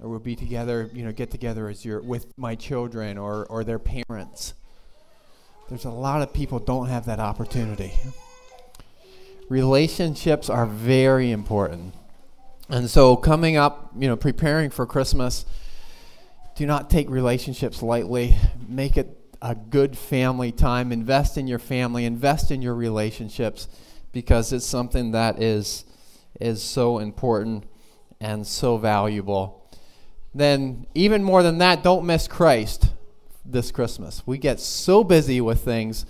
Or 0.00 0.08
would 0.10 0.24
be 0.24 0.34
together, 0.34 0.90
you 0.92 1.04
know, 1.04 1.12
get 1.12 1.30
together 1.30 1.68
as 1.68 1.84
your 1.84 2.02
with 2.02 2.26
my 2.36 2.56
children 2.56 3.16
or, 3.16 3.46
or 3.46 3.62
their 3.62 3.78
parents. 3.78 4.54
There's 5.68 5.86
a 5.86 5.90
lot 5.90 6.20
of 6.20 6.32
people 6.32 6.58
don't 6.58 6.88
have 6.88 7.06
that 7.06 7.20
opportunity. 7.20 7.92
Relationships 9.48 10.50
are 10.50 10.66
very 10.66 11.30
important. 11.30 11.94
And 12.68 12.90
so 12.90 13.16
coming 13.16 13.56
up, 13.56 13.90
you 13.98 14.08
know, 14.08 14.16
preparing 14.16 14.70
for 14.70 14.86
Christmas, 14.86 15.46
do 16.54 16.66
not 16.66 16.90
take 16.90 17.08
relationships 17.08 17.82
lightly. 17.82 18.36
Make 18.68 18.98
it 18.98 19.18
a 19.40 19.54
good 19.54 19.96
family 19.96 20.52
time. 20.52 20.92
Invest 20.92 21.38
in 21.38 21.46
your 21.46 21.58
family, 21.58 22.04
invest 22.04 22.50
in 22.50 22.60
your 22.60 22.74
relationships 22.74 23.68
because 24.12 24.52
it's 24.52 24.66
something 24.66 25.12
that 25.12 25.42
is 25.42 25.84
is 26.40 26.62
so 26.62 26.98
important 26.98 27.64
and 28.20 28.46
so 28.46 28.76
valuable. 28.76 29.70
Then 30.34 30.86
even 30.94 31.22
more 31.22 31.42
than 31.42 31.58
that, 31.58 31.82
don't 31.82 32.04
miss 32.04 32.26
Christ 32.28 32.88
this 33.44 33.70
Christmas. 33.70 34.22
We 34.26 34.38
get 34.38 34.60
so 34.60 35.04
busy 35.04 35.40
with 35.40 35.64
things 35.64 36.06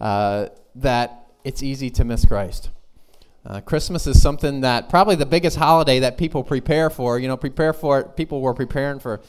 uh, 0.00 0.48
that 0.74 1.26
it's 1.44 1.62
easy 1.62 1.90
to 1.90 2.04
miss 2.04 2.24
Christ. 2.24 2.70
Uh, 3.44 3.60
Christmas 3.60 4.06
is 4.06 4.20
something 4.20 4.60
that 4.62 4.88
probably 4.88 5.14
the 5.14 5.26
biggest 5.26 5.56
holiday 5.56 6.00
that 6.00 6.18
people 6.18 6.44
prepare 6.44 6.90
for. 6.90 7.18
You 7.18 7.28
know, 7.28 7.36
prepare 7.36 7.72
for 7.72 8.00
it. 8.00 8.16
People 8.16 8.40
were 8.40 8.54
preparing 8.54 9.00
for 9.00 9.20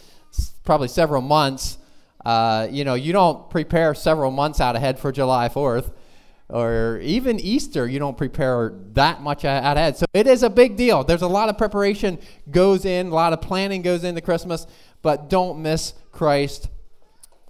probably 0.63 0.87
several 0.87 1.21
months. 1.21 1.77
Uh, 2.25 2.67
you 2.69 2.83
know, 2.83 2.95
you 2.95 3.13
don't 3.13 3.49
prepare 3.49 3.93
several 3.93 4.31
months 4.31 4.59
out 4.59 4.75
ahead 4.75 4.99
for 4.99 5.11
July 5.11 5.47
4th 5.47 5.91
or 6.49 6.99
even 7.01 7.39
Easter. 7.39 7.87
You 7.87 7.99
don't 7.99 8.17
prepare 8.17 8.73
that 8.93 9.21
much 9.21 9.45
out 9.45 9.77
ahead. 9.77 9.95
So 9.95 10.05
it 10.13 10.27
is 10.27 10.43
a 10.43 10.49
big 10.49 10.75
deal. 10.75 11.03
There's 11.03 11.21
a 11.21 11.27
lot 11.27 11.47
of 11.47 11.57
preparation 11.57 12.19
goes 12.51 12.85
in, 12.85 13.07
a 13.07 13.13
lot 13.13 13.31
of 13.31 13.41
planning 13.41 13.81
goes 13.81 14.03
into 14.03 14.19
Christmas, 14.21 14.67
but 15.01 15.29
don't 15.29 15.61
miss 15.61 15.93
Christ 16.11 16.69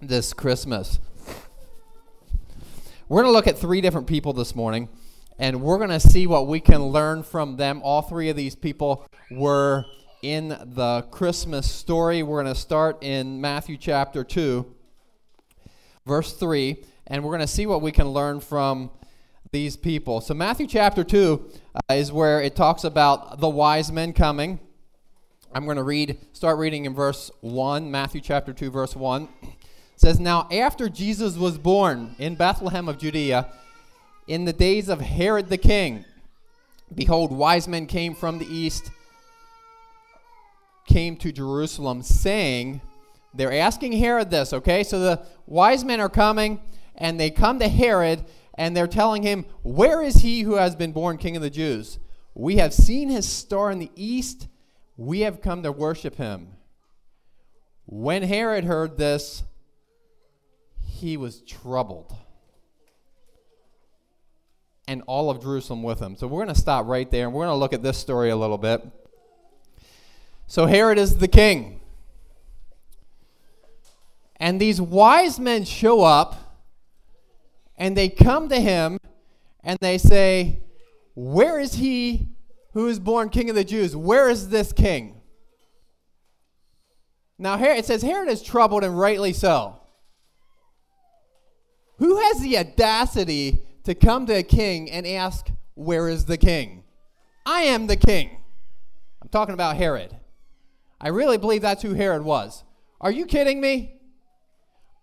this 0.00 0.32
Christmas. 0.32 0.98
We're 3.08 3.22
going 3.22 3.32
to 3.32 3.36
look 3.36 3.46
at 3.46 3.58
three 3.58 3.80
different 3.80 4.06
people 4.06 4.32
this 4.32 4.54
morning, 4.54 4.88
and 5.38 5.60
we're 5.62 5.78
going 5.78 5.90
to 5.90 6.00
see 6.00 6.26
what 6.26 6.46
we 6.46 6.60
can 6.60 6.86
learn 6.86 7.22
from 7.22 7.56
them. 7.56 7.80
All 7.82 8.02
three 8.02 8.30
of 8.30 8.36
these 8.36 8.54
people 8.54 9.06
were 9.30 9.84
in 10.22 10.48
the 10.48 11.06
Christmas 11.10 11.70
story. 11.70 12.22
We're 12.22 12.42
going 12.42 12.54
to 12.54 12.60
start 12.60 13.02
in 13.02 13.40
Matthew 13.40 13.76
chapter 13.76 14.24
2, 14.24 14.74
verse 16.06 16.32
3, 16.34 16.82
and 17.08 17.22
we're 17.22 17.32
going 17.32 17.40
to 17.40 17.46
see 17.46 17.66
what 17.66 17.82
we 17.82 17.92
can 17.92 18.08
learn 18.08 18.40
from 18.40 18.90
these 19.52 19.76
people. 19.76 20.20
So, 20.20 20.32
Matthew 20.32 20.66
chapter 20.66 21.04
2 21.04 21.50
uh, 21.74 21.94
is 21.94 22.12
where 22.12 22.40
it 22.40 22.56
talks 22.56 22.84
about 22.84 23.40
the 23.40 23.48
wise 23.48 23.92
men 23.92 24.12
coming. 24.12 24.60
I'm 25.52 25.64
going 25.64 25.78
to 25.78 25.82
read, 25.82 26.16
start 26.32 26.58
reading 26.58 26.84
in 26.84 26.94
verse 26.94 27.30
1, 27.40 27.90
Matthew 27.90 28.20
chapter 28.20 28.52
2, 28.52 28.70
verse 28.70 28.94
1 28.94 29.28
says, 30.00 30.18
Now 30.18 30.48
after 30.50 30.88
Jesus 30.88 31.36
was 31.36 31.58
born 31.58 32.14
in 32.18 32.34
Bethlehem 32.34 32.88
of 32.88 32.96
Judea, 32.96 33.52
in 34.26 34.46
the 34.46 34.52
days 34.52 34.88
of 34.88 35.02
Herod 35.02 35.50
the 35.50 35.58
king, 35.58 36.06
behold, 36.94 37.30
wise 37.30 37.68
men 37.68 37.86
came 37.86 38.14
from 38.14 38.38
the 38.38 38.46
east, 38.46 38.90
came 40.86 41.16
to 41.16 41.30
Jerusalem, 41.30 42.02
saying, 42.02 42.80
They're 43.34 43.52
asking 43.52 43.92
Herod 43.92 44.30
this, 44.30 44.54
okay? 44.54 44.84
So 44.84 45.00
the 45.00 45.22
wise 45.46 45.84
men 45.84 46.00
are 46.00 46.08
coming, 46.08 46.62
and 46.94 47.20
they 47.20 47.30
come 47.30 47.58
to 47.58 47.68
Herod, 47.68 48.24
and 48.54 48.74
they're 48.74 48.86
telling 48.86 49.22
him, 49.22 49.44
Where 49.62 50.02
is 50.02 50.16
he 50.16 50.40
who 50.42 50.54
has 50.54 50.74
been 50.74 50.92
born 50.92 51.18
king 51.18 51.36
of 51.36 51.42
the 51.42 51.50
Jews? 51.50 51.98
We 52.34 52.56
have 52.56 52.72
seen 52.72 53.10
his 53.10 53.28
star 53.28 53.70
in 53.70 53.78
the 53.78 53.90
east. 53.96 54.48
We 54.96 55.20
have 55.20 55.42
come 55.42 55.62
to 55.62 55.72
worship 55.72 56.16
him. 56.16 56.52
When 57.84 58.22
Herod 58.22 58.64
heard 58.64 58.96
this, 58.96 59.42
he 61.00 61.16
was 61.16 61.40
troubled. 61.42 62.14
And 64.86 65.02
all 65.06 65.30
of 65.30 65.42
Jerusalem 65.42 65.82
with 65.82 66.00
him. 66.00 66.16
So 66.16 66.26
we're 66.26 66.44
going 66.44 66.54
to 66.54 66.60
stop 66.60 66.86
right 66.86 67.10
there 67.10 67.26
and 67.26 67.34
we're 67.34 67.44
going 67.44 67.54
to 67.54 67.58
look 67.58 67.72
at 67.72 67.82
this 67.82 67.98
story 67.98 68.30
a 68.30 68.36
little 68.36 68.58
bit. 68.58 68.82
So 70.46 70.66
Herod 70.66 70.98
is 70.98 71.18
the 71.18 71.28
king. 71.28 71.80
And 74.36 74.60
these 74.60 74.80
wise 74.80 75.38
men 75.38 75.64
show 75.64 76.02
up 76.02 76.62
and 77.76 77.96
they 77.96 78.08
come 78.08 78.48
to 78.48 78.60
him 78.60 78.98
and 79.62 79.78
they 79.80 79.98
say, 79.98 80.60
Where 81.14 81.58
is 81.60 81.74
he 81.74 82.28
who 82.72 82.88
is 82.88 82.98
born 82.98 83.28
king 83.28 83.48
of 83.50 83.56
the 83.56 83.64
Jews? 83.64 83.94
Where 83.94 84.28
is 84.28 84.48
this 84.48 84.72
king? 84.72 85.20
Now, 87.38 87.56
Herod, 87.56 87.78
it 87.78 87.86
says 87.86 88.02
Herod 88.02 88.28
is 88.28 88.42
troubled 88.42 88.84
and 88.84 88.98
rightly 88.98 89.32
so. 89.32 89.79
Who 92.00 92.18
has 92.18 92.40
the 92.40 92.58
audacity 92.58 93.60
to 93.84 93.94
come 93.94 94.26
to 94.26 94.32
a 94.32 94.42
king 94.42 94.90
and 94.90 95.06
ask, 95.06 95.48
Where 95.74 96.08
is 96.08 96.24
the 96.24 96.38
king? 96.38 96.82
I 97.44 97.62
am 97.62 97.86
the 97.86 97.96
king. 97.96 98.38
I'm 99.22 99.28
talking 99.28 99.54
about 99.54 99.76
Herod. 99.76 100.16
I 100.98 101.08
really 101.08 101.36
believe 101.36 101.62
that's 101.62 101.82
who 101.82 101.92
Herod 101.92 102.22
was. 102.22 102.64
Are 103.02 103.10
you 103.10 103.26
kidding 103.26 103.60
me? 103.60 104.00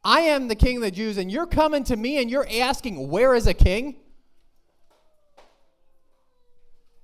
I 0.04 0.22
am 0.22 0.48
the 0.48 0.56
king 0.56 0.78
of 0.78 0.84
the 0.84 0.92
Jews, 0.92 1.20
and 1.20 1.32
you're 1.32 1.46
coming 1.46 1.84
to 1.86 1.96
me 1.96 2.20
and 2.20 2.32
you're 2.32 2.48
asking, 2.52 3.10
Where 3.10 3.36
is 3.36 3.46
a 3.46 3.54
king? 3.54 3.98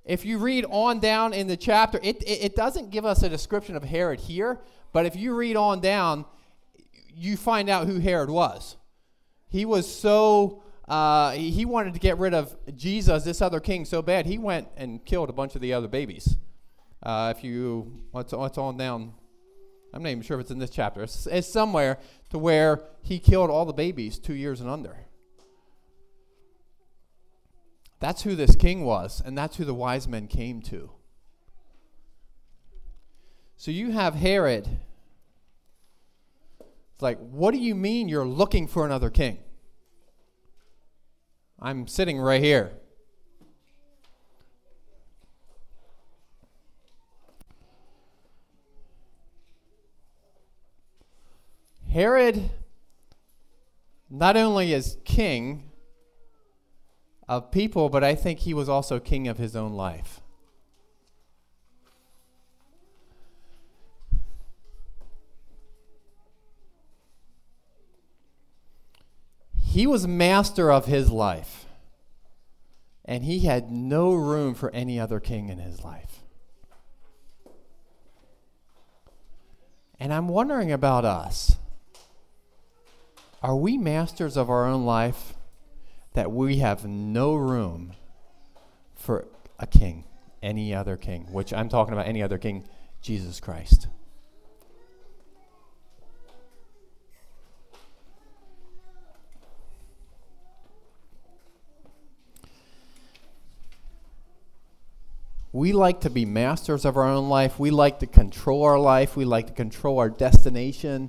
If 0.04 0.24
you 0.24 0.38
read 0.38 0.66
on 0.68 0.98
down 0.98 1.32
in 1.32 1.46
the 1.46 1.56
chapter, 1.56 2.00
it, 2.02 2.20
it, 2.24 2.44
it, 2.44 2.56
doesn't 2.56 2.90
give 2.90 3.06
us 3.06 3.22
a 3.22 3.28
description 3.28 3.76
of 3.76 3.84
Herod 3.84 4.20
here, 4.20 4.60
but 4.92 5.06
if 5.06 5.16
you 5.16 5.34
read 5.34 5.56
on 5.56 5.80
down, 5.80 6.26
you 7.14 7.36
find 7.36 7.70
out 7.70 7.86
who 7.86 8.00
Herod 8.00 8.28
was. 8.28 8.76
He 9.54 9.64
was 9.64 9.86
so, 9.86 10.64
uh, 10.88 11.30
he 11.30 11.64
wanted 11.64 11.94
to 11.94 12.00
get 12.00 12.18
rid 12.18 12.34
of 12.34 12.56
Jesus, 12.74 13.22
this 13.22 13.40
other 13.40 13.60
king, 13.60 13.84
so 13.84 14.02
bad, 14.02 14.26
he 14.26 14.36
went 14.36 14.66
and 14.76 15.04
killed 15.04 15.30
a 15.30 15.32
bunch 15.32 15.54
of 15.54 15.60
the 15.60 15.72
other 15.72 15.86
babies. 15.86 16.36
Uh, 17.00 17.32
if 17.36 17.44
you, 17.44 18.00
what's, 18.10 18.32
what's 18.32 18.58
on 18.58 18.76
down, 18.76 19.14
I'm 19.92 20.02
not 20.02 20.08
even 20.08 20.22
sure 20.22 20.40
if 20.40 20.40
it's 20.40 20.50
in 20.50 20.58
this 20.58 20.70
chapter, 20.70 21.04
it's, 21.04 21.28
it's 21.28 21.46
somewhere 21.46 22.00
to 22.30 22.38
where 22.38 22.82
he 23.02 23.20
killed 23.20 23.48
all 23.48 23.64
the 23.64 23.72
babies 23.72 24.18
two 24.18 24.34
years 24.34 24.60
and 24.60 24.68
under. 24.68 24.96
That's 28.00 28.22
who 28.22 28.34
this 28.34 28.56
king 28.56 28.84
was, 28.84 29.22
and 29.24 29.38
that's 29.38 29.54
who 29.58 29.64
the 29.64 29.72
wise 29.72 30.08
men 30.08 30.26
came 30.26 30.62
to. 30.62 30.90
So 33.56 33.70
you 33.70 33.92
have 33.92 34.16
Herod. 34.16 34.66
It's 36.58 37.02
like, 37.02 37.20
what 37.20 37.54
do 37.54 37.60
you 37.60 37.76
mean 37.76 38.08
you're 38.08 38.26
looking 38.26 38.66
for 38.66 38.84
another 38.84 39.10
king? 39.10 39.38
I'm 41.60 41.86
sitting 41.86 42.18
right 42.18 42.42
here. 42.42 42.72
Herod 51.90 52.50
not 54.10 54.36
only 54.36 54.72
is 54.72 54.98
king, 55.04 55.70
of 57.28 57.50
people, 57.50 57.88
but 57.88 58.04
I 58.04 58.14
think 58.14 58.40
he 58.40 58.54
was 58.54 58.68
also 58.68 59.00
king 59.00 59.28
of 59.28 59.38
his 59.38 59.56
own 59.56 59.72
life. 59.72 60.20
He 69.74 69.86
was 69.86 70.06
master 70.06 70.70
of 70.70 70.86
his 70.86 71.10
life, 71.10 71.66
and 73.04 73.24
he 73.24 73.40
had 73.40 73.70
no 73.70 74.14
room 74.14 74.54
for 74.54 74.70
any 74.70 74.98
other 74.98 75.20
king 75.20 75.48
in 75.48 75.58
his 75.58 75.82
life. 75.82 76.20
And 80.00 80.12
I'm 80.12 80.28
wondering 80.28 80.72
about 80.72 81.04
us. 81.04 81.56
Are 83.42 83.56
we 83.56 83.76
masters 83.76 84.36
of 84.36 84.48
our 84.48 84.64
own 84.64 84.86
life? 84.86 85.34
that 86.14 86.30
we 86.30 86.58
have 86.58 86.86
no 86.86 87.34
room 87.34 87.92
for 88.94 89.26
a 89.58 89.66
king, 89.66 90.04
any 90.42 90.74
other 90.74 90.96
king, 90.96 91.26
which 91.30 91.52
I'm 91.52 91.68
talking 91.68 91.92
about 91.92 92.06
any 92.06 92.22
other 92.22 92.38
king, 92.38 92.64
Jesus 93.02 93.40
Christ. 93.40 93.88
We 105.54 105.72
like 105.72 106.02
to 106.02 106.10
be 106.10 106.26
masters 106.26 106.84
of 106.84 106.98
our 106.98 107.04
own 107.04 107.30
life. 107.30 107.58
We 107.58 107.70
like 107.70 108.00
to 108.00 108.06
control 108.06 108.64
our 108.64 108.78
life. 108.78 109.16
We 109.16 109.24
like 109.24 109.46
to 109.46 109.52
control 109.54 109.98
our 110.00 110.10
destination, 110.10 111.08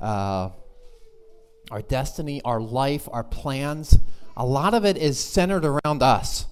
uh, 0.00 0.48
our 1.70 1.82
destiny, 1.82 2.42
our 2.42 2.60
life, 2.60 3.08
our 3.12 3.22
plans 3.22 3.96
a 4.36 4.46
lot 4.46 4.74
of 4.74 4.84
it 4.84 4.96
is 4.96 5.18
centered 5.18 5.64
around 5.64 6.02
us. 6.02 6.46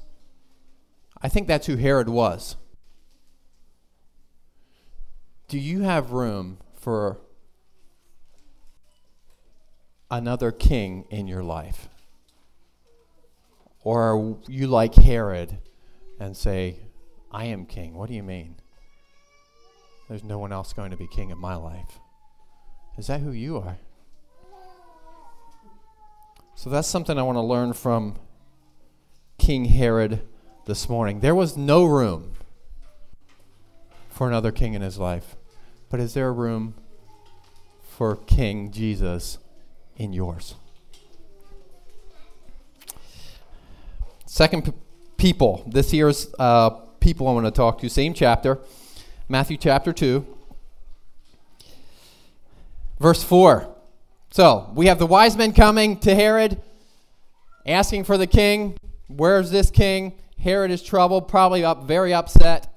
I 1.23 1.29
think 1.29 1.47
that's 1.47 1.67
who 1.67 1.77
Herod 1.77 2.09
was. 2.09 2.57
Do 5.49 5.59
you 5.59 5.81
have 5.81 6.13
room 6.13 6.59
for 6.75 7.19
another 10.11 10.53
king 10.53 11.05
in 11.11 11.27
your 11.27 11.43
life? 11.43 11.89
Or 13.83 14.15
are 14.15 14.37
you 14.47 14.67
like 14.67 14.95
Herod 14.95 15.59
and 16.19 16.37
say, 16.37 16.81
I 17.31 17.47
am 17.47 17.67
king? 17.67 17.95
What 17.95 18.09
do 18.09 18.15
you 18.15 18.23
mean? 18.23 18.57
There's 20.09 20.25
no 20.25 20.39
one 20.39 20.53
else 20.53 20.73
going 20.73 20.91
to 20.91 20.97
be 20.97 21.07
king 21.07 21.31
in 21.31 21.39
my 21.39 21.55
life. 21.55 21.99
Is 22.99 23.07
that 23.07 23.21
who 23.21 23.31
you 23.31 23.59
are? 23.59 23.79
So 26.57 26.69
that's 26.69 26.89
something 26.89 27.19
I 27.19 27.23
want 27.23 27.37
to 27.37 27.43
learn 27.43 27.73
from 27.73 28.17
King 29.39 29.67
Herod 29.67 30.21
this 30.67 30.89
morning. 30.89 31.21
There 31.21 31.35
was 31.35 31.57
no 31.57 31.85
room 31.85 32.35
for 34.09 34.29
another 34.29 34.53
king 34.53 34.75
in 34.75 34.83
his 34.83 34.99
life. 34.99 35.37
But 35.89 36.01
is 36.01 36.13
there 36.13 36.29
a 36.29 36.33
room 36.33 36.75
for 37.81 38.17
King 38.17 38.71
Jesus 38.71 39.39
in 39.97 40.13
yours? 40.13 40.57
Second 44.27 44.67
p- 44.67 44.73
people. 45.17 45.65
This 45.67 45.93
year's 45.93 46.33
uh, 46.39 46.81
people 47.01 47.27
I 47.27 47.33
want 47.33 47.47
to 47.47 47.51
talk 47.51 47.81
to. 47.81 47.89
Same 47.89 48.15
chapter, 48.15 48.59
Matthew 49.29 49.57
chapter 49.57 49.93
2, 49.93 50.27
verse 53.01 53.23
4. 53.23 53.75
So 54.31 54.71
we 54.75 54.87
have 54.87 54.99
the 54.99 55.07
wise 55.07 55.37
men 55.37 55.53
coming 55.53 55.99
to 56.01 56.15
Herod, 56.15 56.61
asking 57.67 58.05
for 58.05 58.17
the 58.17 58.27
king. 58.27 58.77
Where's 59.09 59.51
this 59.51 59.71
king? 59.71 60.15
Herod 60.39 60.71
is 60.71 60.83
troubled, 60.83 61.27
probably 61.27 61.65
up, 61.65 61.85
very 61.85 62.15
upset. 62.15 62.73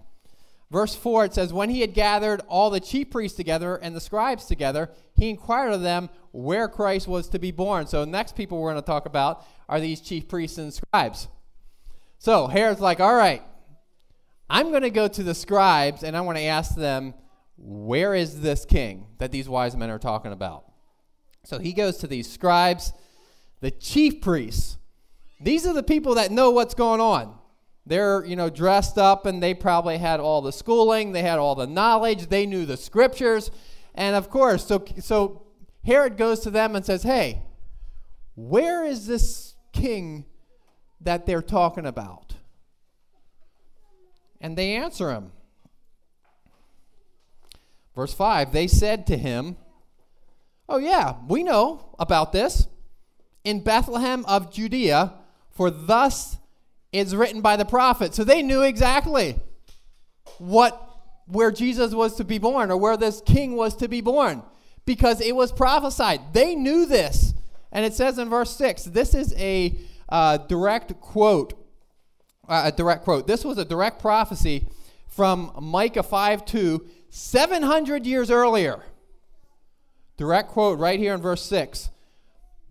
Verse 0.71 0.95
4, 0.95 1.25
it 1.25 1.33
says, 1.35 1.53
When 1.53 1.69
he 1.69 1.81
had 1.81 1.93
gathered 1.93 2.41
all 2.47 2.71
the 2.71 2.79
chief 2.79 3.11
priests 3.11 3.37
together 3.37 3.75
and 3.75 3.95
the 3.95 4.01
scribes 4.01 4.45
together, 4.45 4.89
he 5.13 5.29
inquired 5.29 5.71
of 5.71 5.83
them 5.83 6.09
where 6.31 6.67
Christ 6.67 7.07
was 7.07 7.29
to 7.29 7.37
be 7.37 7.51
born. 7.51 7.85
So, 7.85 8.05
next 8.05 8.35
people 8.35 8.59
we're 8.59 8.71
going 8.71 8.81
to 8.81 8.85
talk 8.85 9.05
about 9.05 9.45
are 9.69 9.79
these 9.79 10.01
chief 10.01 10.27
priests 10.27 10.57
and 10.57 10.73
scribes. 10.73 11.27
So, 12.17 12.47
Herod's 12.47 12.79
like, 12.79 12.99
All 12.99 13.13
right, 13.13 13.43
I'm 14.49 14.69
going 14.69 14.83
to 14.83 14.89
go 14.89 15.07
to 15.07 15.23
the 15.23 15.33
scribes 15.33 16.03
and 16.03 16.15
I 16.15 16.21
want 16.21 16.37
to 16.37 16.43
ask 16.43 16.75
them, 16.75 17.13
Where 17.57 18.13
is 18.13 18.41
this 18.41 18.65
king 18.65 19.07
that 19.17 19.31
these 19.31 19.49
wise 19.49 19.75
men 19.75 19.89
are 19.89 19.99
talking 19.99 20.31
about? 20.31 20.65
So 21.45 21.59
he 21.59 21.73
goes 21.73 21.97
to 21.97 22.07
these 22.07 22.31
scribes, 22.31 22.93
the 23.59 23.71
chief 23.71 24.21
priests. 24.21 24.77
These 25.41 25.67
are 25.67 25.73
the 25.73 25.83
people 25.83 26.15
that 26.15 26.31
know 26.31 26.51
what's 26.51 26.73
going 26.73 27.01
on. 27.01 27.37
They're, 27.85 28.23
you 28.23 28.37
know, 28.37 28.49
dressed 28.49 28.97
up 28.97 29.25
and 29.25 29.43
they 29.43 29.53
probably 29.53 29.97
had 29.97 30.21
all 30.21 30.41
the 30.41 30.53
schooling, 30.53 31.11
they 31.11 31.21
had 31.21 31.37
all 31.37 31.55
the 31.55 31.67
knowledge, 31.67 32.27
they 32.27 32.45
knew 32.45 32.65
the 32.65 32.77
scriptures. 32.77 33.51
And 33.93 34.15
of 34.15 34.29
course, 34.29 34.65
so 34.65 34.85
so 34.99 35.47
Herod 35.83 36.17
goes 36.17 36.39
to 36.41 36.49
them 36.49 36.75
and 36.75 36.85
says, 36.85 37.03
"Hey, 37.03 37.43
where 38.35 38.85
is 38.85 39.05
this 39.05 39.55
king 39.73 40.25
that 41.01 41.25
they're 41.25 41.41
talking 41.41 41.85
about?" 41.85 42.35
And 44.43 44.55
they 44.57 44.75
answer 44.75 45.09
him. 45.09 45.31
Verse 47.95 48.13
5, 48.13 48.51
they 48.51 48.67
said 48.67 49.07
to 49.07 49.17
him, 49.17 49.57
Oh, 50.69 50.77
yeah, 50.77 51.15
we 51.27 51.43
know 51.43 51.95
about 51.97 52.31
this. 52.31 52.67
In 53.43 53.63
Bethlehem 53.63 54.25
of 54.25 54.53
Judea, 54.53 55.13
for 55.49 55.71
thus 55.71 56.37
is 56.91 57.15
written 57.15 57.41
by 57.41 57.55
the 57.55 57.65
prophet. 57.65 58.13
So 58.13 58.23
they 58.23 58.41
knew 58.41 58.61
exactly 58.61 59.39
what 60.37 60.79
where 61.25 61.51
Jesus 61.51 61.93
was 61.93 62.15
to 62.15 62.23
be 62.23 62.37
born 62.37 62.69
or 62.69 62.77
where 62.77 62.97
this 62.97 63.21
king 63.21 63.55
was 63.55 63.75
to 63.77 63.87
be 63.87 64.01
born 64.01 64.43
because 64.85 65.21
it 65.21 65.35
was 65.35 65.51
prophesied. 65.51 66.33
They 66.33 66.53
knew 66.53 66.85
this. 66.85 67.33
And 67.71 67.85
it 67.85 67.93
says 67.93 68.19
in 68.19 68.29
verse 68.29 68.55
6, 68.57 68.83
this 68.85 69.15
is 69.15 69.33
a 69.37 69.77
uh, 70.09 70.37
direct 70.37 70.99
quote. 70.99 71.53
Uh, 72.47 72.63
a 72.65 72.71
direct 72.71 73.03
quote. 73.03 73.27
This 73.27 73.45
was 73.45 73.57
a 73.57 73.65
direct 73.65 74.01
prophecy 74.01 74.67
from 75.07 75.51
Micah 75.61 76.03
5 76.03 76.45
2, 76.45 76.85
700 77.09 78.05
years 78.05 78.29
earlier. 78.29 78.83
Direct 80.17 80.49
quote 80.49 80.79
right 80.79 80.99
here 80.99 81.13
in 81.13 81.21
verse 81.21 81.43
6. 81.43 81.89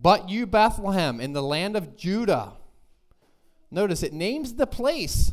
But 0.01 0.29
you, 0.29 0.47
Bethlehem, 0.47 1.21
in 1.21 1.33
the 1.33 1.43
land 1.43 1.77
of 1.77 1.97
Judah. 1.97 2.53
Notice 3.71 4.03
it 4.03 4.13
names 4.13 4.55
the 4.55 4.67
place 4.67 5.33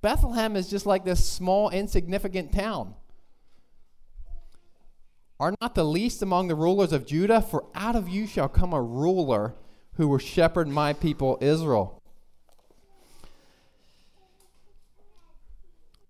Bethlehem 0.00 0.54
is 0.54 0.70
just 0.70 0.86
like 0.86 1.04
this 1.04 1.28
small, 1.28 1.70
insignificant 1.70 2.52
town. 2.52 2.94
Are 5.40 5.54
not 5.60 5.74
the 5.74 5.84
least 5.84 6.22
among 6.22 6.48
the 6.48 6.54
rulers 6.54 6.92
of 6.92 7.06
Judah? 7.06 7.40
For 7.40 7.64
out 7.74 7.96
of 7.96 8.08
you 8.08 8.26
shall 8.26 8.48
come 8.48 8.72
a 8.72 8.82
ruler 8.82 9.54
who 9.94 10.08
will 10.08 10.18
shepherd 10.18 10.68
my 10.68 10.92
people 10.92 11.38
Israel. 11.40 11.97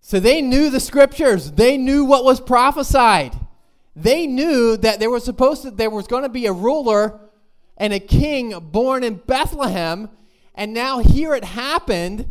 So 0.09 0.19
they 0.19 0.41
knew 0.41 0.71
the 0.71 0.81
scriptures. 0.81 1.53
They 1.53 1.77
knew 1.77 2.03
what 2.03 2.25
was 2.25 2.41
prophesied. 2.41 3.35
They 3.95 4.27
knew 4.27 4.75
that 4.79 5.01
there 5.01 5.11
was 5.11 5.23
supposed 5.23 5.65
to 5.65 5.71
there 5.71 5.91
was 5.91 6.07
going 6.07 6.23
to 6.23 6.31
be 6.31 6.47
a 6.47 6.53
ruler 6.53 7.21
and 7.77 7.93
a 7.93 8.01
king 8.01 8.59
born 8.59 9.05
in 9.05 9.17
Bethlehem, 9.17 10.09
and 10.55 10.73
now 10.73 11.01
here 11.01 11.35
it 11.35 11.45
happened. 11.45 12.25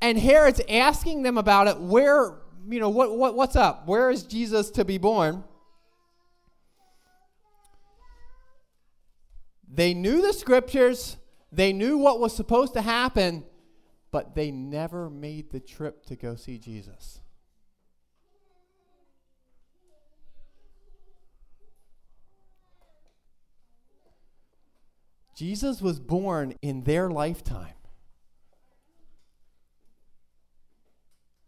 And 0.00 0.16
Herod's 0.16 0.60
asking 0.68 1.24
them 1.24 1.38
about 1.38 1.66
it. 1.66 1.80
Where, 1.80 2.38
you 2.68 2.78
know, 2.78 2.88
what, 2.88 3.18
what 3.18 3.34
what's 3.34 3.56
up? 3.56 3.88
Where 3.88 4.08
is 4.08 4.22
Jesus 4.22 4.70
to 4.70 4.84
be 4.84 4.96
born? 4.96 5.42
They 9.68 9.92
knew 9.92 10.22
the 10.22 10.32
scriptures, 10.32 11.16
they 11.50 11.72
knew 11.72 11.98
what 11.98 12.20
was 12.20 12.32
supposed 12.32 12.74
to 12.74 12.80
happen, 12.80 13.42
but 14.10 14.34
they 14.34 14.50
never 14.50 15.08
made 15.08 15.50
the 15.50 15.60
trip 15.60 16.04
to 16.06 16.16
go 16.16 16.34
see 16.34 16.58
Jesus. 16.58 17.20
Jesus 25.36 25.80
was 25.80 25.98
born 25.98 26.54
in 26.60 26.84
their 26.84 27.08
lifetime. 27.08 27.72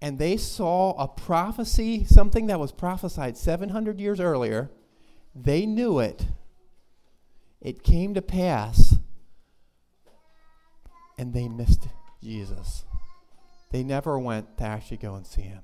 And 0.00 0.18
they 0.18 0.36
saw 0.36 0.94
a 0.94 1.06
prophecy, 1.06 2.04
something 2.04 2.46
that 2.46 2.58
was 2.58 2.72
prophesied 2.72 3.36
700 3.36 4.00
years 4.00 4.18
earlier. 4.18 4.70
They 5.34 5.66
knew 5.66 5.98
it. 5.98 6.26
It 7.60 7.82
came 7.84 8.14
to 8.14 8.22
pass, 8.22 8.96
and 11.16 11.32
they 11.32 11.46
missed 11.46 11.86
Jesus. 12.22 12.84
They 13.70 13.82
never 13.82 14.18
went 14.18 14.58
to 14.58 14.64
actually 14.64 14.98
go 14.98 15.14
and 15.14 15.26
see 15.26 15.42
him. 15.42 15.62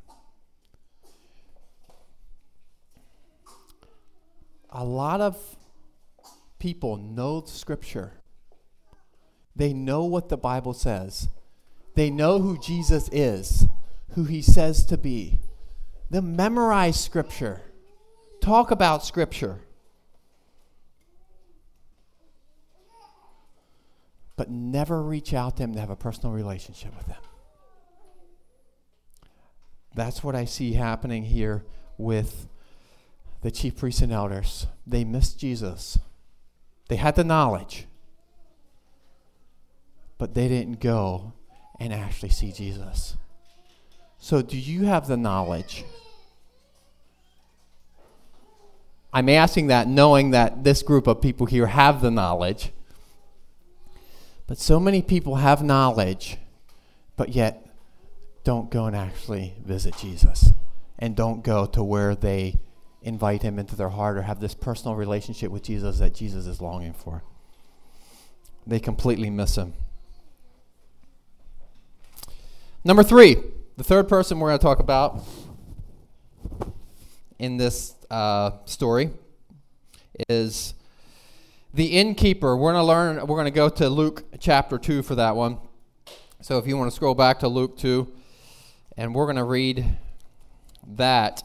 A 4.71 4.85
lot 4.85 5.21
of 5.21 5.57
people 6.59 6.97
know 6.97 7.42
Scripture. 7.47 8.12
They 9.57 9.73
know 9.73 10.05
what 10.05 10.29
the 10.29 10.37
Bible 10.37 10.75
says. 10.75 11.29
They 11.94 12.11
know 12.11 12.38
who 12.38 12.59
Jesus 12.59 13.09
is, 13.12 13.66
who 14.11 14.25
he 14.25 14.42
says 14.42 14.85
to 14.87 14.97
be. 14.97 15.40
They 16.11 16.21
memorize 16.21 16.99
Scripture, 16.99 17.62
talk 18.40 18.71
about 18.71 19.05
Scripture. 19.05 19.61
But 24.38 24.48
never 24.48 25.03
reach 25.03 25.35
out 25.35 25.57
to 25.57 25.64
them 25.64 25.74
to 25.74 25.81
have 25.81 25.90
a 25.90 25.96
personal 25.96 26.33
relationship 26.33 26.96
with 26.96 27.09
them. 27.09 27.20
That's 29.96 30.22
what 30.22 30.37
I 30.37 30.44
see 30.44 30.74
happening 30.74 31.24
here 31.24 31.64
with 31.98 32.46
the 33.42 33.51
chief 33.51 33.77
priests 33.77 34.01
and 34.01 34.12
elders. 34.12 34.68
They 34.87 35.03
missed 35.03 35.40
Jesus. 35.40 35.98
They 36.88 36.94
had 36.94 37.16
the 37.16 37.24
knowledge, 37.24 37.88
but 40.18 40.35
they 40.35 40.46
didn't 40.46 40.79
go 40.79 41.33
and 41.81 41.92
actually 41.92 42.29
see 42.29 42.53
Jesus. 42.53 43.16
So, 44.18 44.40
do 44.40 44.57
you 44.57 44.85
have 44.85 45.09
the 45.09 45.16
knowledge? 45.16 45.85
I'm 49.12 49.29
asking 49.29 49.66
that 49.66 49.88
knowing 49.88 50.31
that 50.31 50.62
this 50.62 50.83
group 50.83 51.09
of 51.09 51.20
people 51.20 51.46
here 51.46 51.66
have 51.66 52.03
the 52.03 52.11
knowledge. 52.12 52.70
But 54.48 54.58
so 54.58 54.80
many 54.80 55.02
people 55.02 55.37
have 55.37 55.62
knowledge, 55.62 56.38
but 57.16 57.28
yet 57.28 57.66
don't 58.44 58.70
go 58.70 58.87
and 58.87 58.96
actually 58.96 59.54
visit 59.62 59.94
Jesus 59.98 60.52
and 60.98 61.14
don't 61.14 61.44
go 61.44 61.66
to 61.66 61.84
where 61.84 62.14
they 62.14 62.58
invite 63.02 63.42
him 63.42 63.58
into 63.58 63.76
their 63.76 63.90
heart 63.90 64.16
or 64.16 64.22
have 64.22 64.40
this 64.40 64.54
personal 64.54 64.96
relationship 64.96 65.52
with 65.52 65.62
Jesus 65.62 65.98
that 65.98 66.14
Jesus 66.14 66.46
is 66.46 66.62
longing 66.62 66.94
for. 66.94 67.22
They 68.66 68.80
completely 68.80 69.28
miss 69.28 69.56
him. 69.56 69.74
Number 72.84 73.02
three, 73.02 73.37
the 73.76 73.84
third 73.84 74.08
person 74.08 74.40
we're 74.40 74.48
going 74.48 74.58
to 74.58 74.62
talk 74.62 74.80
about 74.80 75.22
in 77.38 77.58
this 77.58 77.94
uh, 78.11 78.52
story 78.64 79.11
is 80.30 80.72
the 81.72 81.87
innkeeper. 81.87 82.57
We're 82.57 82.72
going 82.72 82.83
to 82.83 82.87
learn, 82.87 83.16
we're 83.26 83.37
going 83.37 83.44
to 83.44 83.50
go 83.50 83.68
to 83.68 83.88
Luke 83.88 84.24
chapter 84.40 84.78
2 84.78 85.02
for 85.02 85.14
that 85.16 85.37
one. 85.37 85.59
So 86.40 86.59
if 86.59 86.66
you 86.66 86.76
want 86.76 86.90
to 86.90 86.94
scroll 86.96 87.14
back 87.14 87.40
to 87.40 87.48
Luke 87.48 87.76
2, 87.78 88.11
and 88.96 89.14
we're 89.14 89.26
going 89.26 89.37
to 89.37 89.44
read 89.44 89.85
that. 90.96 91.42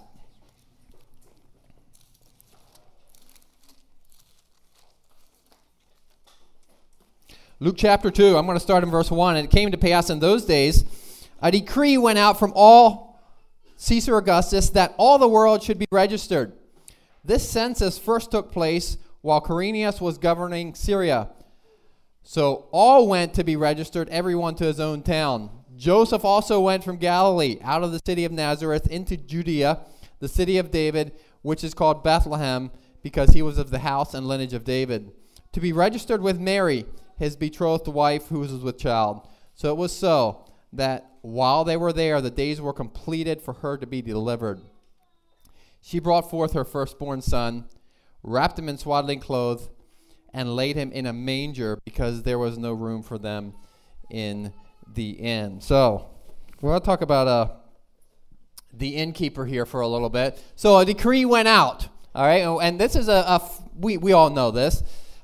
Luke 7.59 7.75
chapter 7.77 8.11
2, 8.11 8.37
I'm 8.37 8.45
going 8.45 8.57
to 8.57 8.63
start 8.63 8.83
in 8.83 8.91
verse 8.91 9.09
1. 9.09 9.35
And 9.37 9.45
it 9.45 9.51
came 9.51 9.71
to 9.71 9.77
pass 9.77 10.09
in 10.09 10.19
those 10.19 10.45
days, 10.45 10.83
a 11.41 11.51
decree 11.51 11.97
went 11.97 12.17
out 12.17 12.39
from 12.39 12.51
all 12.55 13.21
Caesar 13.77 14.17
Augustus 14.17 14.69
that 14.71 14.93
all 14.97 15.17
the 15.17 15.27
world 15.27 15.61
should 15.61 15.79
be 15.79 15.85
registered. 15.91 16.53
This 17.23 17.47
census 17.47 17.97
first 17.97 18.31
took 18.31 18.51
place 18.51 18.97
while 19.23 19.41
Quirinius 19.41 20.01
was 20.01 20.17
governing 20.17 20.75
Syria. 20.75 21.29
So 22.23 22.67
all 22.71 23.07
went 23.07 23.33
to 23.35 23.43
be 23.43 23.55
registered, 23.55 24.09
everyone 24.09 24.55
to 24.55 24.65
his 24.65 24.81
own 24.81 25.01
town. 25.01 25.49
Joseph 25.77 26.25
also 26.25 26.59
went 26.59 26.83
from 26.83 26.97
Galilee, 26.97 27.57
out 27.63 27.83
of 27.83 27.93
the 27.93 28.01
city 28.05 28.25
of 28.25 28.33
Nazareth, 28.33 28.85
into 28.87 29.15
Judea, 29.15 29.79
the 30.19 30.27
city 30.27 30.57
of 30.57 30.71
David, 30.71 31.13
which 31.41 31.63
is 31.63 31.73
called 31.73 32.03
Bethlehem, 32.03 32.69
because 33.01 33.29
he 33.29 33.41
was 33.41 33.57
of 33.57 33.71
the 33.71 33.79
house 33.79 34.13
and 34.13 34.27
lineage 34.27 34.53
of 34.53 34.65
David, 34.65 35.13
to 35.53 35.61
be 35.61 35.71
registered 35.71 36.21
with 36.21 36.39
Mary 36.39 36.85
his 37.17 37.37
betrothed 37.37 37.87
wife 37.87 38.27
who 38.27 38.39
was 38.39 38.51
with 38.51 38.77
child. 38.77 39.25
So 39.55 39.69
it 39.69 39.77
was 39.77 39.93
so 39.93 40.45
that 40.73 41.11
while 41.21 41.63
they 41.63 41.77
were 41.77 41.93
there, 41.93 42.19
the 42.19 42.29
days 42.29 42.59
were 42.59 42.73
completed 42.73 43.41
for 43.41 43.53
her 43.53 43.77
to 43.77 43.87
be 43.87 44.01
delivered. 44.01 44.59
She 45.79 45.99
brought 45.99 46.29
forth 46.29 46.51
her 46.53 46.65
firstborn 46.65 47.21
son, 47.21 47.69
wrapped 48.23 48.57
him 48.57 48.69
in 48.69 48.77
swaddling 48.77 49.19
clothes, 49.19 49.69
and 50.33 50.55
laid 50.55 50.75
him 50.75 50.91
in 50.91 51.05
a 51.05 51.13
manger 51.13 51.77
because 51.85 52.23
there 52.23 52.39
was 52.39 52.57
no 52.57 52.73
room 52.73 53.03
for 53.03 53.19
them 53.19 53.53
in 54.09 54.51
the 54.91 55.11
inn. 55.11 55.61
So 55.61 56.09
we're 56.61 56.71
going 56.71 56.81
to 56.81 56.85
talk 56.85 57.01
about 57.01 57.27
uh, 57.27 57.49
the 58.73 58.95
innkeeper 58.95 59.45
here 59.45 59.65
for 59.65 59.81
a 59.81 59.87
little 59.87 60.09
bit. 60.09 60.41
So 60.55 60.77
a 60.79 60.85
decree 60.85 61.25
went 61.25 61.47
out. 61.47 61.87
All 62.15 62.25
right, 62.25 62.41
and 62.63 62.79
this 62.79 62.95
is 62.95 63.07
a, 63.07 63.11
a 63.11 63.49
we, 63.75 63.97
we 63.97 64.13
all 64.13 64.29
know 64.29 64.51
this 64.51 64.83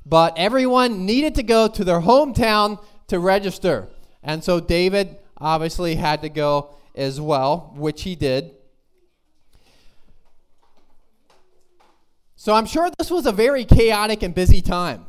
but 0.10 0.34
everyone 0.38 1.06
needed 1.06 1.36
to 1.36 1.44
go 1.44 1.68
to 1.68 1.84
their 1.84 2.02
hometown 2.02 2.84
to 3.08 3.20
register. 3.20 3.88
And 4.24 4.44
so 4.44 4.60
David 4.60 5.18
obviously 5.38 5.96
had 5.96 6.24
to 6.24 6.30
go 6.30 6.76
as 6.96 7.22
well, 7.22 7.72
which 7.76 8.02
he 8.02 8.16
did. 8.16 8.56
So 12.50 12.56
I'm 12.56 12.66
sure 12.66 12.90
this 12.98 13.12
was 13.12 13.28
a 13.28 13.32
very 13.32 13.64
chaotic 13.64 14.24
and 14.24 14.34
busy 14.34 14.60
time. 14.60 15.06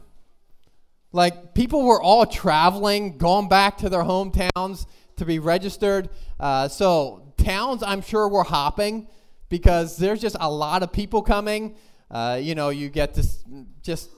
Like 1.11 1.55
people 1.55 1.87
were 1.87 2.03
all 2.03 2.27
traveling, 2.27 3.17
going 3.17 3.49
back 3.49 3.79
to 3.79 3.89
their 3.89 4.03
hometowns 4.03 4.85
to 5.17 5.25
be 5.25 5.39
registered. 5.39 6.11
Uh, 6.39 6.69
so 6.69 7.33
towns, 7.39 7.83
I'm 7.83 8.03
sure, 8.03 8.29
were 8.29 8.43
hopping 8.45 9.09
because 9.49 9.97
there's 9.97 10.21
just 10.21 10.37
a 10.39 10.51
lot 10.51 10.83
of 10.83 10.93
people 10.93 11.23
coming. 11.23 11.77
Uh, 12.11 12.39
you 12.43 12.55
know, 12.55 12.69
you 12.69 12.91
get 12.91 13.15
this 13.15 13.43
just 13.83 14.11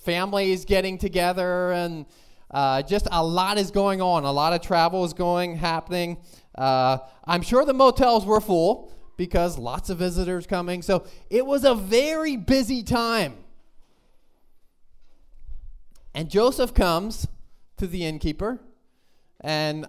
families 0.00 0.64
getting 0.64 0.96
together 0.96 1.72
and 1.72 2.06
uh, 2.50 2.80
just 2.80 3.08
a 3.12 3.22
lot 3.22 3.58
is 3.58 3.70
going 3.70 4.00
on. 4.00 4.24
A 4.24 4.32
lot 4.32 4.54
of 4.54 4.62
travel 4.62 5.04
is 5.04 5.12
going, 5.12 5.54
happening. 5.54 6.16
Uh, 6.56 6.96
I'm 7.26 7.42
sure 7.42 7.66
the 7.66 7.74
motels 7.74 8.24
were 8.24 8.40
full 8.40 8.90
because 9.16 9.58
lots 9.58 9.90
of 9.90 9.98
visitors 9.98 10.46
coming. 10.46 10.82
So 10.82 11.04
it 11.30 11.44
was 11.46 11.64
a 11.64 11.74
very 11.74 12.36
busy 12.36 12.82
time. 12.82 13.34
And 16.14 16.28
Joseph 16.30 16.74
comes 16.74 17.26
to 17.78 17.86
the 17.86 18.04
innkeeper 18.04 18.60
and 19.40 19.86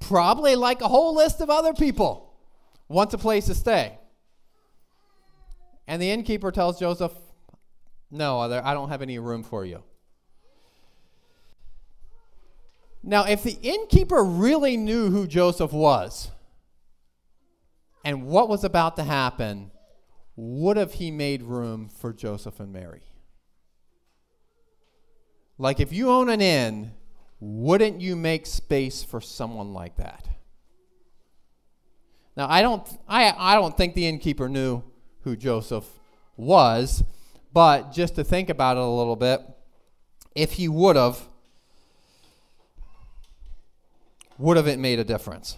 probably 0.00 0.54
like 0.54 0.80
a 0.80 0.88
whole 0.88 1.14
list 1.14 1.40
of 1.40 1.50
other 1.50 1.72
people 1.72 2.34
wants 2.88 3.14
a 3.14 3.18
place 3.18 3.46
to 3.46 3.54
stay. 3.54 3.98
And 5.86 6.00
the 6.00 6.10
innkeeper 6.10 6.50
tells 6.52 6.78
Joseph, 6.78 7.12
no, 8.10 8.40
I 8.40 8.74
don't 8.74 8.88
have 8.88 9.02
any 9.02 9.18
room 9.18 9.42
for 9.42 9.64
you. 9.64 9.82
Now, 13.02 13.24
if 13.24 13.42
the 13.42 13.58
innkeeper 13.62 14.22
really 14.22 14.76
knew 14.76 15.10
who 15.10 15.26
Joseph 15.26 15.72
was 15.72 16.30
and 18.06 18.24
what 18.24 18.48
was 18.48 18.62
about 18.62 18.94
to 18.96 19.02
happen, 19.02 19.72
would 20.36 20.76
have 20.76 20.92
he 20.92 21.10
made 21.10 21.42
room 21.42 21.88
for 21.88 22.12
Joseph 22.12 22.60
and 22.60 22.72
Mary? 22.72 23.02
Like 25.58 25.80
if 25.80 25.92
you 25.92 26.08
own 26.08 26.28
an 26.28 26.40
inn, 26.40 26.92
wouldn't 27.40 28.00
you 28.00 28.14
make 28.14 28.46
space 28.46 29.02
for 29.02 29.20
someone 29.20 29.74
like 29.74 29.96
that? 29.96 30.28
Now, 32.36 32.46
I 32.48 32.62
don't 32.62 32.86
I 33.08 33.34
I 33.36 33.54
don't 33.56 33.76
think 33.76 33.94
the 33.94 34.06
innkeeper 34.06 34.48
knew 34.48 34.84
who 35.22 35.34
Joseph 35.34 35.86
was, 36.36 37.02
but 37.52 37.90
just 37.90 38.14
to 38.14 38.22
think 38.22 38.48
about 38.50 38.76
it 38.76 38.84
a 38.84 38.86
little 38.86 39.16
bit, 39.16 39.40
if 40.36 40.52
he 40.52 40.68
would 40.68 40.94
have 40.94 41.26
would 44.38 44.56
have 44.56 44.68
it 44.68 44.78
made 44.78 45.00
a 45.00 45.04
difference? 45.04 45.56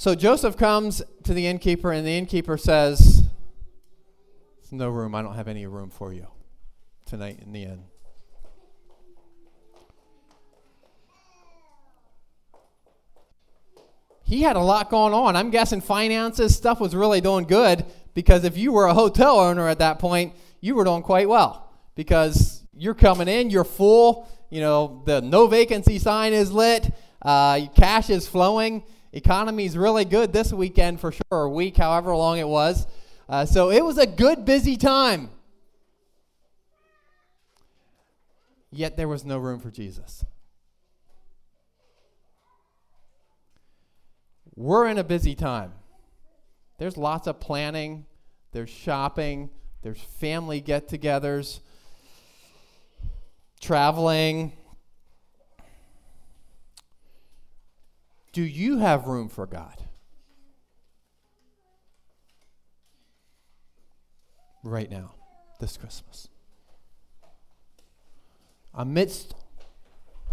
So 0.00 0.14
Joseph 0.14 0.56
comes 0.56 1.02
to 1.24 1.34
the 1.34 1.46
innkeeper, 1.46 1.92
and 1.92 2.06
the 2.06 2.16
innkeeper 2.16 2.56
says, 2.56 3.22
There's 4.56 4.72
no 4.72 4.88
room. 4.88 5.14
I 5.14 5.20
don't 5.20 5.34
have 5.34 5.46
any 5.46 5.66
room 5.66 5.90
for 5.90 6.10
you 6.14 6.26
tonight 7.04 7.40
in 7.42 7.52
the 7.52 7.64
inn. 7.64 7.84
He 14.22 14.40
had 14.40 14.56
a 14.56 14.60
lot 14.60 14.88
going 14.88 15.12
on. 15.12 15.36
I'm 15.36 15.50
guessing 15.50 15.82
finances, 15.82 16.56
stuff 16.56 16.80
was 16.80 16.94
really 16.94 17.20
doing 17.20 17.44
good 17.44 17.84
because 18.14 18.44
if 18.44 18.56
you 18.56 18.72
were 18.72 18.86
a 18.86 18.94
hotel 18.94 19.38
owner 19.38 19.68
at 19.68 19.80
that 19.80 19.98
point, 19.98 20.32
you 20.62 20.76
were 20.76 20.84
doing 20.84 21.02
quite 21.02 21.28
well 21.28 21.70
because 21.94 22.64
you're 22.72 22.94
coming 22.94 23.28
in, 23.28 23.50
you're 23.50 23.64
full, 23.64 24.26
you 24.48 24.62
know, 24.62 25.02
the 25.04 25.20
no 25.20 25.46
vacancy 25.46 25.98
sign 25.98 26.32
is 26.32 26.50
lit, 26.50 26.90
uh, 27.20 27.60
cash 27.76 28.08
is 28.08 28.26
flowing, 28.26 28.82
economy 29.12 29.64
is 29.64 29.76
really 29.76 30.04
good 30.04 30.32
this 30.32 30.52
weekend 30.52 31.00
for 31.00 31.12
sure, 31.12 31.22
or 31.30 31.48
week, 31.48 31.76
however 31.76 32.14
long 32.14 32.38
it 32.38 32.48
was. 32.48 32.86
Uh, 33.28 33.44
so 33.44 33.70
it 33.70 33.84
was 33.84 33.98
a 33.98 34.06
good, 34.06 34.44
busy 34.44 34.76
time. 34.76 35.30
Yet 38.72 38.96
there 38.96 39.08
was 39.08 39.24
no 39.24 39.38
room 39.38 39.58
for 39.58 39.70
Jesus. 39.70 40.24
We're 44.54 44.86
in 44.88 44.98
a 44.98 45.04
busy 45.04 45.34
time. 45.34 45.72
There's 46.78 46.96
lots 46.96 47.26
of 47.26 47.40
planning, 47.40 48.06
there's 48.52 48.70
shopping, 48.70 49.50
there's 49.82 50.00
family 50.00 50.60
get 50.60 50.88
togethers 50.88 51.60
traveling. 53.60 54.52
Do 58.32 58.42
you 58.42 58.78
have 58.78 59.06
room 59.06 59.28
for 59.28 59.46
God? 59.46 59.76
Right 64.62 64.90
now, 64.90 65.14
this 65.58 65.76
Christmas. 65.76 66.28
Amidst 68.74 69.34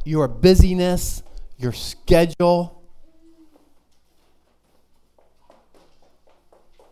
your 0.05 0.27
busyness, 0.27 1.23
your 1.57 1.71
schedule, 1.71 2.83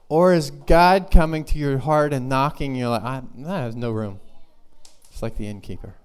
or 0.10 0.34
is 0.34 0.50
God 0.52 1.12
coming 1.12 1.44
to 1.46 1.58
your 1.58 1.78
heart 1.78 2.14
and 2.14 2.30
knocking? 2.30 2.76
You're 2.76 2.90
like, 2.90 3.04
I, 3.04 3.22
have 3.46 3.76
no 3.76 3.92
room. 3.92 4.20
It's 5.12 5.22
like 5.22 5.38
the 5.38 5.48
innkeeper. 5.48 5.96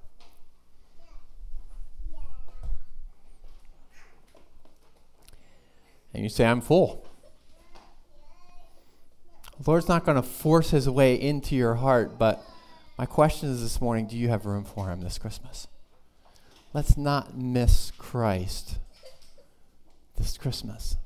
And 6.13 6.23
you 6.23 6.29
say, 6.29 6.45
I'm 6.45 6.61
full. 6.61 7.07
The 9.61 9.71
Lord's 9.71 9.89
not 9.89 10.05
going 10.05 10.17
to 10.17 10.23
force 10.23 10.71
his 10.71 10.89
way 10.89 11.21
into 11.21 11.55
your 11.55 11.75
heart, 11.75 12.19
but 12.19 12.43
my 12.97 13.07
question 13.07 13.51
is 13.51 13.63
this 13.63 13.81
morning 13.81 14.07
do 14.07 14.17
you 14.17 14.29
have 14.29 14.47
room 14.47 14.65
for 14.65 14.89
him 14.89 15.01
this 15.01 15.19
Christmas? 15.19 15.69
Let's 16.73 16.97
not 16.97 17.37
miss 17.37 17.93
Christ 17.99 18.79
this 20.17 20.39
Christmas. 20.39 20.97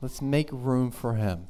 Let's 0.00 0.20
make 0.20 0.48
room 0.52 0.90
for 0.90 1.14
him. 1.14 1.48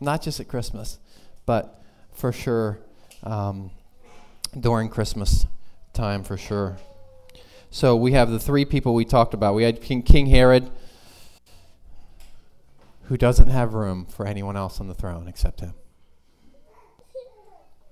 Not 0.00 0.22
just 0.22 0.40
at 0.40 0.48
Christmas, 0.48 0.98
but 1.46 1.82
for 2.12 2.32
sure 2.32 2.80
um, 3.22 3.70
during 4.58 4.88
Christmas 4.88 5.46
time, 5.92 6.24
for 6.24 6.36
sure. 6.36 6.76
So 7.70 7.96
we 7.96 8.12
have 8.12 8.30
the 8.30 8.38
three 8.38 8.64
people 8.64 8.94
we 8.94 9.04
talked 9.04 9.34
about. 9.34 9.54
We 9.54 9.62
had 9.62 9.80
King, 9.80 10.02
King 10.02 10.26
Herod 10.26 10.70
who 13.04 13.16
doesn't 13.16 13.48
have 13.48 13.74
room 13.74 14.06
for 14.06 14.26
anyone 14.26 14.56
else 14.56 14.80
on 14.80 14.88
the 14.88 14.94
throne 14.94 15.28
except 15.28 15.60
him? 15.60 15.74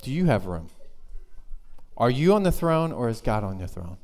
Do 0.03 0.11
you 0.11 0.27
have 0.27 0.47
room? 0.47 0.69
Are 1.97 2.11
you 2.11 2.35
on 2.35 2.43
the 2.43 2.53
throne 2.53 2.93
or 2.93 3.09
is 3.09 3.21
God 3.21 3.45
on 3.45 3.59
your 3.59 3.69
throne? 3.69 3.99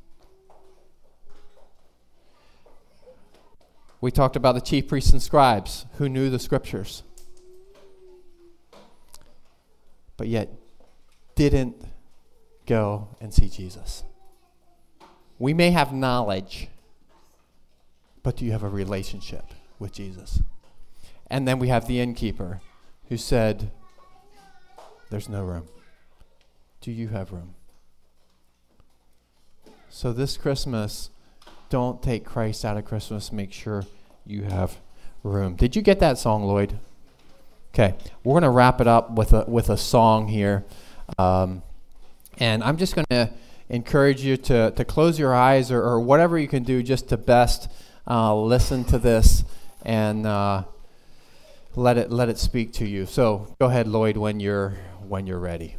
We 4.01 4.13
talked 4.13 4.37
about 4.37 4.55
the 4.55 4.61
chief 4.61 4.87
priests 4.87 5.13
and 5.13 5.21
scribes 5.21 5.87
who 5.95 6.09
knew 6.09 6.31
the 6.31 6.39
scriptures, 6.39 7.03
but 10.17 10.29
yet 10.29 10.51
didn't 11.35 11.83
go 12.67 13.09
and 13.21 13.35
see 13.35 13.49
Jesus. 13.49 14.05
We 15.41 15.53
may 15.53 15.71
have 15.71 15.93
knowledge, 15.93 16.69
but 18.23 18.37
do 18.37 18.45
you 18.45 18.53
have 18.53 18.63
a 18.63 18.69
relationship 18.69 19.47
with 19.81 19.93
Jesus? 19.93 20.43
And 21.31 21.47
then 21.47 21.59
we 21.59 21.69
have 21.69 21.87
the 21.87 22.01
innkeeper 22.01 22.61
who 23.09 23.17
said, 23.17 23.71
There's 25.11 25.29
no 25.29 25.45
room. 25.45 25.69
Do 26.81 26.91
you 26.91 27.09
have 27.09 27.33
room? 27.33 27.55
So 29.91 30.13
this 30.13 30.37
Christmas, 30.37 31.11
don't 31.71 32.03
take 32.03 32.25
Christ 32.25 32.65
out 32.65 32.77
of 32.77 32.85
Christmas. 32.85 33.33
Make 33.33 33.53
sure 33.53 33.85
you 34.27 34.45
have 34.45 34.79
room. 35.23 35.55
Did 35.57 35.77
you 35.77 35.83
get 35.83 35.99
that 36.01 36.19
song, 36.19 36.45
Lloyd? 36.45 36.79
Okay, 37.75 37.95
we're 38.25 38.33
going 38.33 38.43
to 38.43 38.51
wrap 38.51 38.81
it 38.81 38.87
up 38.87 39.11
with 39.11 39.33
a, 39.33 39.45
with 39.47 39.69
a 39.69 39.77
song 39.77 40.29
here. 40.29 40.65
Um, 41.19 41.63
and 42.39 42.63
I'm 42.63 42.77
just 42.77 42.95
going 42.95 43.07
to 43.11 43.31
encourage 43.69 44.23
you 44.23 44.37
to, 44.37 44.71
to 44.71 44.85
close 44.85 45.19
your 45.19 45.35
eyes 45.35 45.71
or, 45.71 45.83
or 45.83 46.01
whatever 46.01 46.39
you 46.39 46.49
can 46.49 46.63
do 46.63 46.83
just 46.83 47.09
to 47.11 47.17
best 47.17 47.71
uh, 48.07 48.35
listen 48.35 48.85
to 48.85 48.99
this 48.99 49.45
and. 49.83 50.27
Uh, 50.27 50.65
let 51.79 51.97
it 51.97 52.11
let 52.11 52.29
it 52.29 52.39
speak 52.39 52.73
to 52.75 52.87
you. 52.87 53.07
So 53.07 53.55
go 53.61 53.67
ahead, 53.67 53.87
Lloyd, 53.87 54.17
when 54.17 54.41
you're 54.41 54.71
when 55.07 55.27
you're 55.27 55.39
ready. 55.39 55.77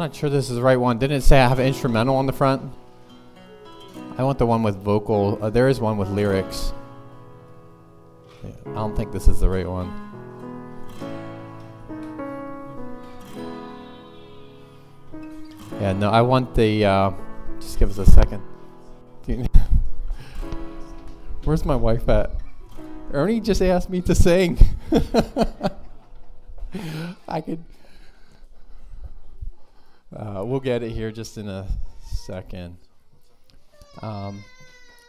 Not 0.00 0.16
sure 0.16 0.30
this 0.30 0.48
is 0.48 0.56
the 0.56 0.62
right 0.62 0.80
one. 0.80 0.98
Didn't 0.98 1.18
it 1.18 1.22
say 1.22 1.38
I 1.38 1.46
have 1.46 1.58
an 1.58 1.66
instrumental 1.66 2.16
on 2.16 2.24
the 2.24 2.32
front? 2.32 2.62
I 4.16 4.24
want 4.24 4.38
the 4.38 4.46
one 4.46 4.62
with 4.62 4.76
vocal. 4.76 5.38
Uh, 5.42 5.50
there 5.50 5.68
is 5.68 5.78
one 5.78 5.98
with 5.98 6.08
lyrics. 6.08 6.72
I 8.42 8.72
don't 8.72 8.96
think 8.96 9.12
this 9.12 9.28
is 9.28 9.40
the 9.40 9.48
right 9.50 9.68
one. 9.68 9.92
Yeah, 15.82 15.92
no, 15.92 16.08
I 16.08 16.22
want 16.22 16.54
the. 16.54 16.82
Uh, 16.82 17.10
just 17.60 17.78
give 17.78 17.90
us 17.90 17.98
a 17.98 18.10
second. 18.10 18.42
Where's 21.44 21.66
my 21.66 21.76
wife 21.76 22.08
at? 22.08 22.30
Ernie 23.12 23.40
just 23.40 23.60
asked 23.60 23.90
me 23.90 24.00
to 24.00 24.14
sing. 24.14 24.56
I 27.28 27.42
could. 27.42 27.62
We'll 30.60 30.78
get 30.78 30.82
it 30.82 30.90
here 30.92 31.10
just 31.10 31.38
in 31.38 31.48
a 31.48 31.66
second. 32.04 32.76
Um, 34.02 34.44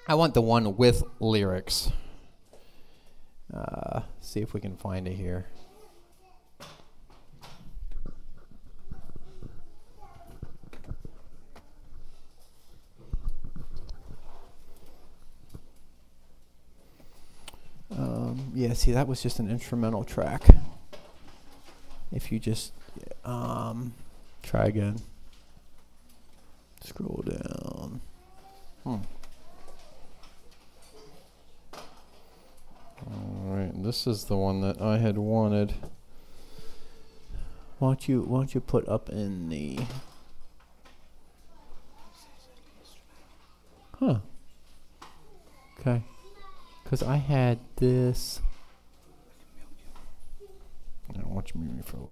I 0.08 0.16
want 0.16 0.34
the 0.34 0.42
one 0.42 0.78
with 0.78 1.04
lyrics. 1.20 1.92
Uh, 3.54 4.04
see 4.22 4.40
if 4.40 4.54
we 4.54 4.62
can 4.62 4.78
find 4.78 5.10
it 5.10 5.14
here. 5.14 5.48
Um, 17.98 18.54
yeah, 18.56 18.72
see, 18.72 18.94
that 18.94 19.06
was 19.06 19.22
just 19.22 19.40
an 19.40 19.50
instrumental 19.50 20.06
track. 20.06 20.44
If 22.14 22.32
you 22.32 22.40
just 22.40 22.72
um, 23.26 23.94
try 24.44 24.68
again, 24.68 25.02
scroll 26.84 27.24
down. 27.26 28.02
Hmm. 28.84 28.98
All 33.08 33.56
right, 33.56 33.84
this 33.84 34.06
is 34.06 34.26
the 34.26 34.38
one 34.38 34.62
that 34.62 34.82
I 34.82 34.98
had 34.98 35.18
wanted. 35.18 35.74
Why 37.80 37.90
don't 37.90 38.08
you 38.08 38.22
Why 38.22 38.40
don't 38.40 38.54
you 38.54 38.62
put 38.62 38.88
up 38.88 39.10
in 39.10 39.50
the? 39.50 39.80
Huh. 44.00 44.20
Okay. 45.80 46.04
Because 46.84 47.02
I 47.02 47.18
had 47.18 47.60
this. 47.78 48.40
Now 51.16 51.24
watch 51.26 51.56
me 51.56 51.68
refill. 51.76 52.12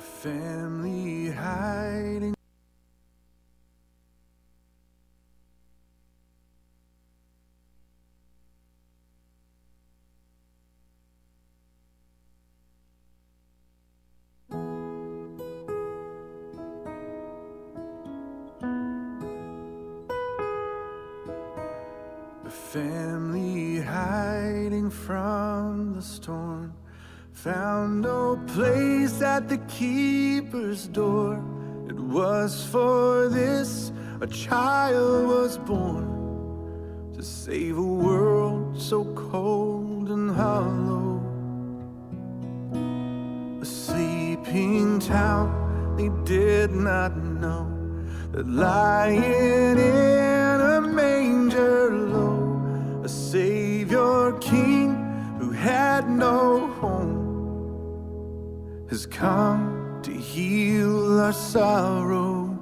Family 0.00 1.30
hiding. 1.30 2.34
Family 22.48 23.29
Found 27.44 28.02
no 28.02 28.38
place 28.48 29.22
at 29.22 29.48
the 29.48 29.56
keeper's 29.66 30.86
door. 30.86 31.42
It 31.88 31.98
was 31.98 32.66
for 32.66 33.30
this 33.30 33.92
a 34.20 34.26
child 34.26 35.26
was 35.26 35.56
born 35.56 36.04
to 37.14 37.22
save 37.22 37.78
a 37.78 37.82
world 37.82 38.78
so 38.78 39.06
cold 39.14 40.10
and 40.10 40.30
hollow. 40.30 41.22
A 43.62 43.64
sleeping 43.64 44.98
town 44.98 45.96
they 45.96 46.10
did 46.26 46.72
not 46.72 47.16
know 47.16 47.66
that 48.32 48.46
lying 48.48 49.78
in 49.78 50.60
a 50.60 50.82
manger 50.82 51.90
low, 51.90 53.00
a 53.02 53.08
Savior 53.08 54.32
King 54.40 55.06
who 55.40 55.52
had 55.52 56.06
no 56.10 56.66
home 56.82 56.99
has 59.00 59.06
come 59.06 59.98
to 60.02 60.12
heal 60.12 61.20
our 61.20 61.32
sorrows. 61.32 62.58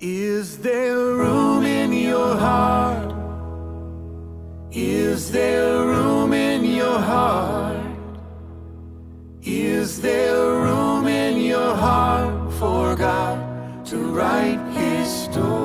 Is 0.00 0.58
there 0.58 0.98
room 0.98 1.64
in 1.64 1.94
your 1.94 2.36
heart? 2.36 3.14
Is 4.70 5.30
there 5.30 5.86
room 5.86 6.34
in 6.34 6.64
your 6.64 6.98
heart? 6.98 7.96
Is 9.42 10.02
there 10.02 10.44
room 10.44 11.06
in 11.06 11.40
your 11.40 11.74
heart 11.74 12.52
for 12.54 12.94
God 12.96 13.86
to 13.86 13.96
write 13.96 14.60
his 14.74 15.08
story? 15.24 15.55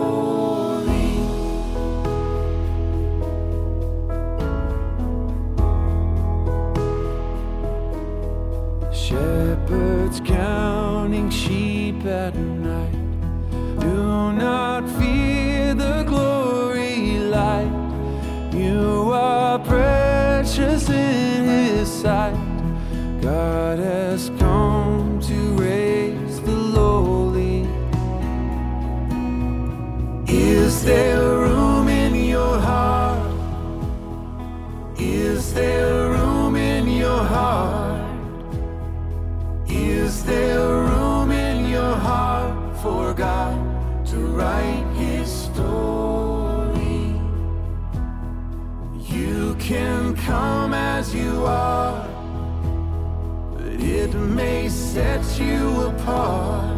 Apart 56.02 56.78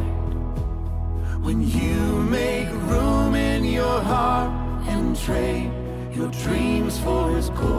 when 1.43 1.61
you 1.61 2.24
make 2.30 2.69
room 2.91 3.36
in 3.36 3.63
your 3.63 4.01
heart 4.01 4.51
and 4.88 5.15
trade 5.17 5.71
your 6.13 6.30
dreams 6.43 6.99
for 6.99 7.30
his 7.32 7.49
glory. 7.49 7.72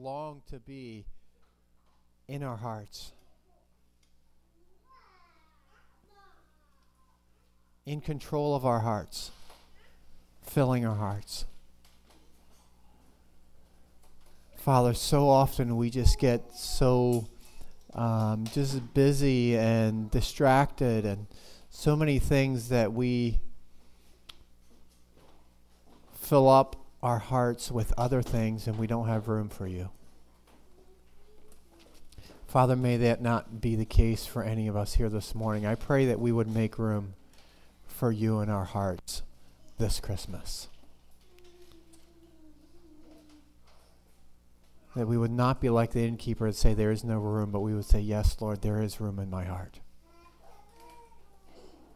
Long 0.00 0.42
to 0.50 0.58
be 0.58 1.04
in 2.28 2.42
our 2.42 2.56
hearts. 2.56 3.12
In 7.84 8.00
control 8.00 8.54
of 8.54 8.64
our 8.64 8.80
hearts, 8.80 9.32
filling 10.42 10.86
our 10.86 10.94
hearts. 10.94 11.46
Father, 14.56 14.94
so 14.94 15.28
often 15.28 15.76
we 15.76 15.90
just 15.90 16.20
get 16.20 16.54
so 16.54 17.26
um, 17.94 18.46
just 18.52 18.94
busy 18.94 19.56
and 19.56 20.10
distracted, 20.10 21.04
and 21.04 21.26
so 21.68 21.96
many 21.96 22.18
things 22.18 22.68
that 22.68 22.92
we 22.92 23.40
fill 26.14 26.48
up 26.48 26.81
our 27.02 27.18
hearts 27.18 27.70
with 27.70 27.92
other 27.98 28.22
things 28.22 28.66
and 28.66 28.78
we 28.78 28.86
don't 28.86 29.08
have 29.08 29.28
room 29.28 29.48
for 29.48 29.66
you. 29.66 29.90
Father, 32.46 32.76
may 32.76 32.98
that 32.98 33.22
not 33.22 33.60
be 33.60 33.74
the 33.76 33.86
case 33.86 34.26
for 34.26 34.42
any 34.42 34.68
of 34.68 34.76
us 34.76 34.94
here 34.94 35.08
this 35.08 35.34
morning. 35.34 35.64
I 35.64 35.74
pray 35.74 36.04
that 36.06 36.20
we 36.20 36.30
would 36.30 36.54
make 36.54 36.78
room 36.78 37.14
for 37.86 38.12
you 38.12 38.40
in 38.40 38.50
our 38.50 38.64
hearts 38.64 39.22
this 39.78 40.00
Christmas. 40.00 40.68
That 44.94 45.08
we 45.08 45.16
would 45.16 45.30
not 45.30 45.62
be 45.62 45.70
like 45.70 45.92
the 45.92 46.04
innkeeper 46.04 46.44
and 46.44 46.54
say, 46.54 46.74
There 46.74 46.90
is 46.90 47.02
no 47.02 47.18
room, 47.18 47.50
but 47.50 47.60
we 47.60 47.74
would 47.74 47.86
say, 47.86 48.00
Yes, 48.00 48.36
Lord, 48.38 48.60
there 48.60 48.82
is 48.82 49.00
room 49.00 49.18
in 49.18 49.30
my 49.30 49.44
heart. 49.44 49.80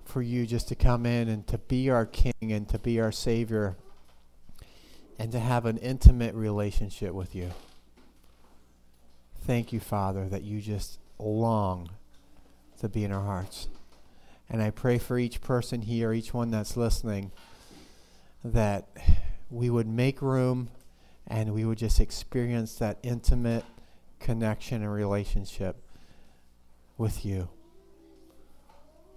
For 0.06 0.22
you 0.22 0.46
just 0.46 0.68
to 0.68 0.74
come 0.74 1.04
in 1.04 1.28
and 1.28 1.46
to 1.48 1.58
be 1.58 1.90
our 1.90 2.06
King 2.06 2.32
and 2.40 2.66
to 2.70 2.78
be 2.78 2.98
our 2.98 3.12
Savior 3.12 3.76
and 5.18 5.32
to 5.32 5.40
have 5.40 5.66
an 5.66 5.78
intimate 5.78 6.34
relationship 6.34 7.12
with 7.12 7.34
you. 7.34 7.52
Thank 9.46 9.72
you, 9.72 9.80
Father, 9.80 10.28
that 10.28 10.42
you 10.42 10.60
just 10.60 10.98
long 11.18 11.90
to 12.80 12.88
be 12.88 13.04
in 13.04 13.12
our 13.12 13.24
hearts. 13.24 13.68
And 14.48 14.62
I 14.62 14.70
pray 14.70 14.98
for 14.98 15.18
each 15.18 15.40
person 15.40 15.82
here, 15.82 16.12
each 16.12 16.34
one 16.34 16.50
that's 16.50 16.76
listening, 16.76 17.32
that 18.44 18.88
we 19.50 19.70
would 19.70 19.88
make 19.88 20.22
room 20.22 20.68
and 21.26 21.52
we 21.52 21.64
would 21.64 21.78
just 21.78 22.00
experience 22.00 22.76
that 22.76 22.98
intimate 23.02 23.64
connection 24.20 24.82
and 24.82 24.92
relationship 24.92 25.76
with 26.98 27.24
you, 27.24 27.48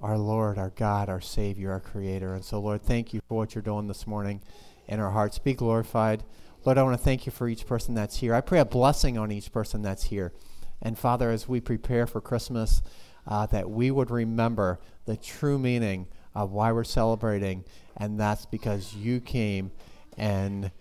our 0.02 0.18
Lord, 0.18 0.58
our 0.58 0.72
God, 0.72 1.10
our 1.10 1.22
Savior, 1.22 1.72
our 1.72 1.80
Creator. 1.80 2.34
And 2.34 2.44
so, 2.44 2.60
Lord, 2.60 2.82
thank 2.82 3.14
you 3.14 3.22
for 3.28 3.38
what 3.38 3.54
you're 3.54 3.62
doing 3.62 3.88
this 3.88 4.08
morning 4.08 4.42
in 4.90 5.00
our 5.00 5.12
hearts. 5.12 5.40
Be 5.40 5.54
glorified. 5.54 6.24
Lord, 6.66 6.78
I 6.78 6.84
want 6.84 6.98
to 6.98 7.04
thank 7.04 7.26
you 7.26 7.32
for 7.32 7.48
each 7.48 7.66
person 7.66 7.94
that's 7.94 8.18
here. 8.18 8.34
I 8.34 8.42
pray 8.42 8.60
a 8.60 8.66
blessing 8.66 9.18
on 9.18 9.32
each 9.32 9.54
person 9.54 9.82
that's 9.82 10.06
here. 10.06 10.34
And 10.82 10.98
Father, 10.98 11.30
as 11.30 11.48
we 11.48 11.62
prepare 11.62 12.08
for 12.08 12.20
Christmas, 12.20 12.82
uh, 13.28 13.46
that 13.48 13.70
we 13.70 13.92
would 13.92 14.10
remember 14.12 14.80
the 15.06 15.16
true 15.16 15.60
meaning 15.60 16.08
of 16.34 16.52
why 16.52 16.72
we're 16.72 16.84
celebrating, 16.84 17.64
and 17.96 18.20
that's 18.20 18.46
because 18.46 18.96
you 18.96 19.22
came 19.22 19.72
and 20.18 20.72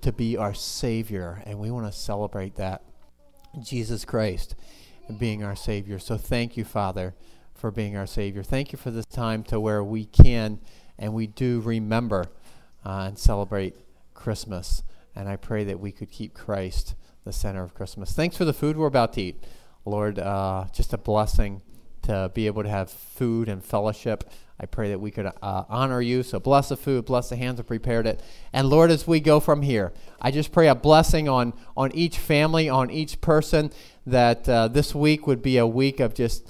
to 0.00 0.12
be 0.12 0.36
our 0.36 0.54
Savior, 0.54 1.42
and 1.44 1.58
we 1.58 1.70
want 1.70 1.86
to 1.86 1.98
celebrate 1.98 2.56
that. 2.56 2.82
Jesus 3.60 4.04
Christ 4.04 4.54
being 5.18 5.42
our 5.42 5.56
Savior. 5.56 5.98
So 5.98 6.16
thank 6.16 6.56
you, 6.56 6.64
Father, 6.64 7.14
for 7.54 7.70
being 7.70 7.96
our 7.96 8.06
Savior. 8.06 8.42
Thank 8.42 8.72
you 8.72 8.78
for 8.78 8.90
this 8.90 9.06
time 9.06 9.42
to 9.44 9.58
where 9.58 9.82
we 9.82 10.04
can 10.04 10.60
and 10.98 11.14
we 11.14 11.26
do 11.26 11.60
remember 11.60 12.26
uh, 12.84 13.06
and 13.08 13.18
celebrate 13.18 13.76
Christmas. 14.14 14.82
And 15.14 15.28
I 15.28 15.36
pray 15.36 15.64
that 15.64 15.80
we 15.80 15.92
could 15.92 16.10
keep 16.10 16.34
Christ 16.34 16.94
the 17.24 17.32
center 17.32 17.62
of 17.62 17.74
Christmas. 17.74 18.12
Thanks 18.12 18.36
for 18.36 18.44
the 18.44 18.52
food 18.52 18.76
we're 18.76 18.86
about 18.86 19.12
to 19.14 19.22
eat. 19.22 19.44
Lord, 19.84 20.18
uh, 20.18 20.66
just 20.72 20.92
a 20.92 20.98
blessing 20.98 21.62
to 22.02 22.30
be 22.34 22.46
able 22.46 22.62
to 22.62 22.68
have 22.68 22.90
food 22.90 23.48
and 23.48 23.64
fellowship. 23.64 24.30
I 24.60 24.66
pray 24.66 24.88
that 24.90 25.00
we 25.00 25.10
could 25.10 25.26
uh, 25.26 25.64
honor 25.68 26.00
you. 26.00 26.22
So 26.22 26.40
bless 26.40 26.68
the 26.68 26.76
food, 26.76 27.04
bless 27.04 27.28
the 27.28 27.36
hands 27.36 27.58
that 27.58 27.64
prepared 27.64 28.06
it. 28.06 28.22
And 28.52 28.68
Lord, 28.68 28.90
as 28.90 29.06
we 29.06 29.20
go 29.20 29.40
from 29.40 29.62
here, 29.62 29.92
I 30.20 30.30
just 30.30 30.50
pray 30.50 30.68
a 30.68 30.74
blessing 30.74 31.28
on, 31.28 31.52
on 31.76 31.92
each 31.92 32.18
family, 32.18 32.68
on 32.68 32.90
each 32.90 33.20
person, 33.20 33.70
that 34.06 34.48
uh, 34.48 34.68
this 34.68 34.94
week 34.94 35.26
would 35.26 35.42
be 35.42 35.58
a 35.58 35.66
week 35.66 36.00
of 36.00 36.14
just 36.14 36.48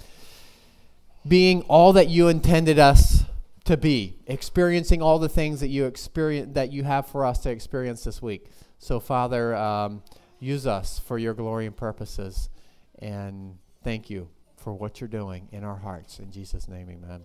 being 1.26 1.62
all 1.62 1.92
that 1.92 2.08
you 2.08 2.28
intended 2.28 2.78
us 2.78 3.24
to 3.68 3.76
be, 3.76 4.16
experiencing 4.26 5.02
all 5.02 5.18
the 5.18 5.28
things 5.28 5.60
that 5.60 5.68
you 5.68 5.84
experience 5.84 6.54
that 6.54 6.72
you 6.72 6.84
have 6.84 7.06
for 7.06 7.26
us 7.26 7.40
to 7.40 7.50
experience 7.50 8.02
this 8.02 8.22
week. 8.22 8.46
So, 8.78 8.98
Father, 8.98 9.54
um, 9.54 10.02
use 10.40 10.66
us 10.66 10.98
for 10.98 11.18
your 11.18 11.34
glory 11.34 11.66
and 11.66 11.76
purposes, 11.76 12.48
and 12.98 13.58
thank 13.84 14.08
you 14.08 14.30
for 14.56 14.72
what 14.72 15.02
you're 15.02 15.08
doing 15.08 15.48
in 15.52 15.64
our 15.64 15.76
hearts. 15.76 16.18
In 16.18 16.32
Jesus' 16.32 16.66
name, 16.66 16.88
Amen. 16.88 17.24